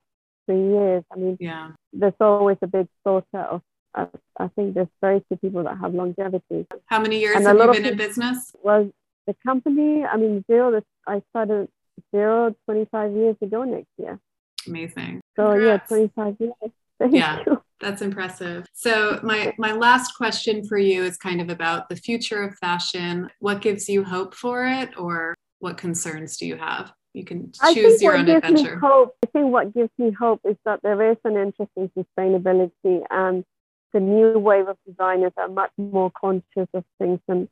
three 0.46 0.70
years. 0.70 1.04
I 1.12 1.18
mean, 1.18 1.38
yeah, 1.40 1.72
there's 1.92 2.14
always 2.20 2.58
a 2.62 2.68
big 2.68 2.88
sorter 3.04 3.42
of 3.42 3.62
I 4.40 4.48
think 4.56 4.76
there's 4.76 4.88
very 5.02 5.24
few 5.28 5.38
people 5.38 5.64
that 5.64 5.78
have 5.80 5.94
longevity. 5.94 6.68
How 6.86 7.00
many 7.00 7.20
years 7.20 7.38
and 7.38 7.48
have 7.48 7.58
you 7.58 7.72
been 7.72 7.86
in 7.86 7.98
business? 7.98 8.56
Well, 8.62 8.92
the 9.28 9.36
company, 9.46 10.04
I 10.04 10.18
mean, 10.18 10.44
zero, 10.50 10.82
I 11.06 11.22
started 11.30 11.68
zero 12.16 12.56
25 12.66 13.12
years 13.12 13.36
ago 13.42 13.64
next 13.64 13.90
year. 13.98 14.20
Amazing. 14.66 15.22
So 15.36 15.52
Congrats. 15.52 15.92
yeah, 15.92 15.98
25 15.98 16.36
years. 16.40 16.54
Thank 17.00 17.14
yeah, 17.14 17.44
you. 17.46 17.62
that's 17.80 18.02
impressive. 18.02 18.66
So 18.74 19.20
my 19.22 19.54
my 19.60 19.74
last 19.74 20.16
question 20.16 20.66
for 20.66 20.80
you 20.80 21.04
is 21.04 21.16
kind 21.16 21.42
of 21.42 21.50
about 21.50 21.90
the 21.90 21.96
future 21.96 22.44
of 22.44 22.56
fashion. 22.56 23.30
What 23.40 23.62
gives 23.62 23.88
you 23.88 24.04
hope 24.04 24.34
for 24.34 24.66
it, 24.66 24.98
or 24.98 25.36
what 25.60 25.78
concerns 25.78 26.38
do 26.38 26.48
you 26.48 26.58
have? 26.58 26.92
You 27.14 27.24
can 27.24 27.52
choose 27.74 28.02
your 28.02 28.18
own 28.18 28.30
adventure. 28.30 28.80
Hope, 28.80 29.16
I 29.24 29.28
think 29.28 29.52
what 29.52 29.74
gives 29.74 29.92
me 29.98 30.12
hope 30.12 30.42
is 30.44 30.56
that 30.66 30.82
there 30.84 31.12
is 31.12 31.18
an 31.24 31.38
interest 31.38 31.72
in 31.76 31.92
sustainability 31.98 33.04
and 33.10 33.44
the 33.94 34.00
new 34.00 34.38
wave 34.38 34.68
of 34.68 34.78
designers 34.86 35.32
are 35.38 35.48
much 35.48 35.72
more 35.78 36.12
conscious 36.12 36.68
of 36.74 36.84
things 37.00 37.20
and 37.28 37.48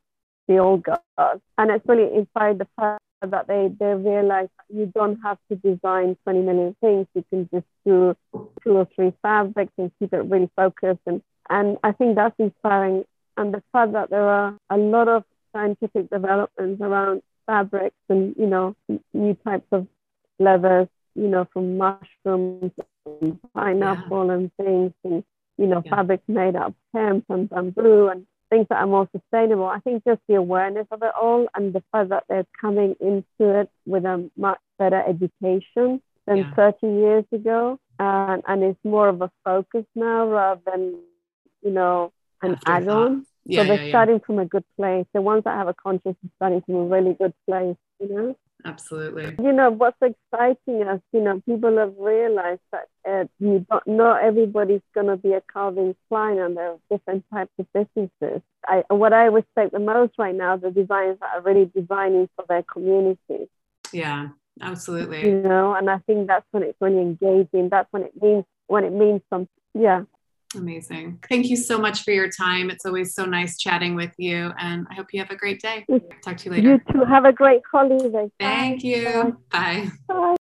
the 0.48 0.58
old 0.58 0.82
guard. 0.84 1.40
And 1.58 1.70
it's 1.70 1.86
really 1.86 2.14
inspired 2.14 2.58
the 2.58 2.68
fact 2.76 3.02
that 3.22 3.46
they, 3.46 3.68
they 3.78 3.94
realize 3.94 4.48
you 4.68 4.86
don't 4.94 5.18
have 5.22 5.38
to 5.48 5.56
design 5.56 6.16
20 6.24 6.40
million 6.42 6.76
things. 6.80 7.06
You 7.14 7.24
can 7.30 7.48
just 7.52 7.66
do 7.84 8.16
two 8.62 8.76
or 8.76 8.88
three 8.94 9.12
fabrics 9.22 9.72
and 9.78 9.90
keep 9.98 10.12
it 10.12 10.24
really 10.24 10.50
focused. 10.56 11.00
And, 11.06 11.22
and 11.48 11.78
I 11.82 11.92
think 11.92 12.16
that's 12.16 12.34
inspiring. 12.38 13.04
And 13.36 13.52
the 13.52 13.62
fact 13.72 13.92
that 13.92 14.10
there 14.10 14.28
are 14.28 14.56
a 14.70 14.76
lot 14.76 15.08
of 15.08 15.24
scientific 15.52 16.10
developments 16.10 16.80
around 16.80 17.22
fabrics 17.46 17.96
and, 18.08 18.34
you 18.38 18.46
know, 18.46 18.76
new 19.12 19.34
types 19.44 19.66
of 19.72 19.86
leathers, 20.38 20.88
you 21.14 21.28
know, 21.28 21.46
from 21.52 21.78
mushrooms 21.78 22.72
and 23.06 23.38
pineapple 23.54 24.26
yeah. 24.26 24.32
and 24.32 24.50
things 24.56 24.92
and, 25.04 25.24
you 25.56 25.66
know, 25.66 25.82
yeah. 25.84 25.90
fabrics 25.90 26.24
made 26.28 26.56
out 26.56 26.68
of 26.68 26.74
hemp 26.94 27.24
and 27.28 27.48
bamboo 27.48 28.08
and 28.08 28.26
things 28.50 28.66
that 28.70 28.78
are 28.78 28.86
more 28.86 29.08
sustainable. 29.12 29.66
I 29.66 29.80
think 29.80 30.04
just 30.04 30.20
the 30.28 30.34
awareness 30.34 30.86
of 30.90 31.02
it 31.02 31.12
all 31.20 31.46
and 31.54 31.72
the 31.72 31.82
fact 31.92 32.10
that 32.10 32.24
they're 32.28 32.46
coming 32.60 32.96
into 33.00 33.60
it 33.60 33.70
with 33.86 34.04
a 34.04 34.30
much 34.36 34.60
better 34.78 35.02
education 35.06 36.00
than 36.26 36.36
yeah. 36.36 36.54
30 36.54 36.86
years 36.86 37.24
ago. 37.32 37.78
And, 37.98 38.42
and 38.46 38.62
it's 38.62 38.84
more 38.84 39.08
of 39.08 39.22
a 39.22 39.30
focus 39.44 39.84
now 39.94 40.26
rather 40.28 40.60
than, 40.66 40.96
you 41.62 41.70
know, 41.70 42.12
an 42.42 42.58
add 42.66 42.88
on. 42.88 43.26
Yeah, 43.44 43.62
so 43.62 43.68
they're 43.68 43.84
yeah, 43.84 43.90
starting 43.90 44.20
from 44.20 44.38
a 44.38 44.44
good 44.44 44.64
place. 44.76 45.06
The 45.14 45.22
ones 45.22 45.44
that 45.44 45.56
have 45.56 45.68
a 45.68 45.74
conscience 45.74 46.16
are 46.22 46.30
starting 46.36 46.62
from 46.62 46.74
a 46.74 46.84
really 46.84 47.14
good 47.14 47.32
place, 47.48 47.76
you 48.00 48.08
know? 48.08 48.36
Absolutely. 48.66 49.36
You 49.42 49.52
know, 49.52 49.70
what's 49.70 49.96
exciting 50.02 50.82
us, 50.82 51.00
you 51.12 51.20
know, 51.20 51.40
people 51.46 51.78
have 51.78 51.94
realized 51.98 52.60
that 52.72 52.88
uh, 53.08 53.24
you 53.38 53.64
don't, 53.70 53.86
not 53.86 54.24
everybody's 54.24 54.82
going 54.92 55.06
to 55.06 55.16
be 55.16 55.32
a 55.34 55.42
Calvin 55.52 55.94
Klein 56.08 56.38
and 56.38 56.56
there 56.56 56.72
are 56.72 56.78
different 56.90 57.24
types 57.32 57.52
of 57.60 57.66
businesses. 57.72 58.42
I, 58.66 58.82
what 58.88 59.12
I 59.12 59.26
respect 59.26 59.72
the 59.72 59.78
most 59.78 60.14
right 60.18 60.34
now, 60.34 60.56
the 60.56 60.72
designers 60.72 61.18
that 61.20 61.30
are 61.36 61.42
really 61.42 61.70
designing 61.74 62.28
for 62.34 62.44
their 62.48 62.64
communities. 62.64 63.48
Yeah, 63.92 64.28
absolutely. 64.60 65.20
You 65.20 65.42
know, 65.42 65.74
and 65.74 65.88
I 65.88 65.98
think 65.98 66.26
that's 66.26 66.46
when 66.50 66.64
it's 66.64 66.80
when 66.80 66.94
really 66.94 67.02
engaging. 67.02 67.68
That's 67.68 67.90
when 67.92 68.02
it 68.02 68.20
means, 68.20 68.44
when 68.66 68.84
it 68.84 68.92
means 68.92 69.20
something. 69.30 69.48
Yeah. 69.74 70.02
Amazing. 70.54 71.18
Thank 71.28 71.46
you 71.50 71.56
so 71.56 71.78
much 71.78 72.02
for 72.02 72.12
your 72.12 72.30
time. 72.30 72.70
It's 72.70 72.86
always 72.86 73.14
so 73.14 73.24
nice 73.24 73.58
chatting 73.58 73.94
with 73.94 74.12
you, 74.16 74.52
and 74.58 74.86
I 74.90 74.94
hope 74.94 75.12
you 75.12 75.20
have 75.20 75.30
a 75.30 75.36
great 75.36 75.60
day. 75.60 75.84
Talk 76.22 76.36
to 76.38 76.44
you 76.44 76.50
later. 76.52 76.68
You 76.68 76.80
too. 76.92 77.04
Have 77.04 77.24
a 77.24 77.32
great 77.32 77.62
holiday. 77.70 78.30
Thank 78.38 78.82
Bye. 78.82 78.88
you. 78.88 79.38
Bye. 79.50 79.90
Bye. 80.08 80.36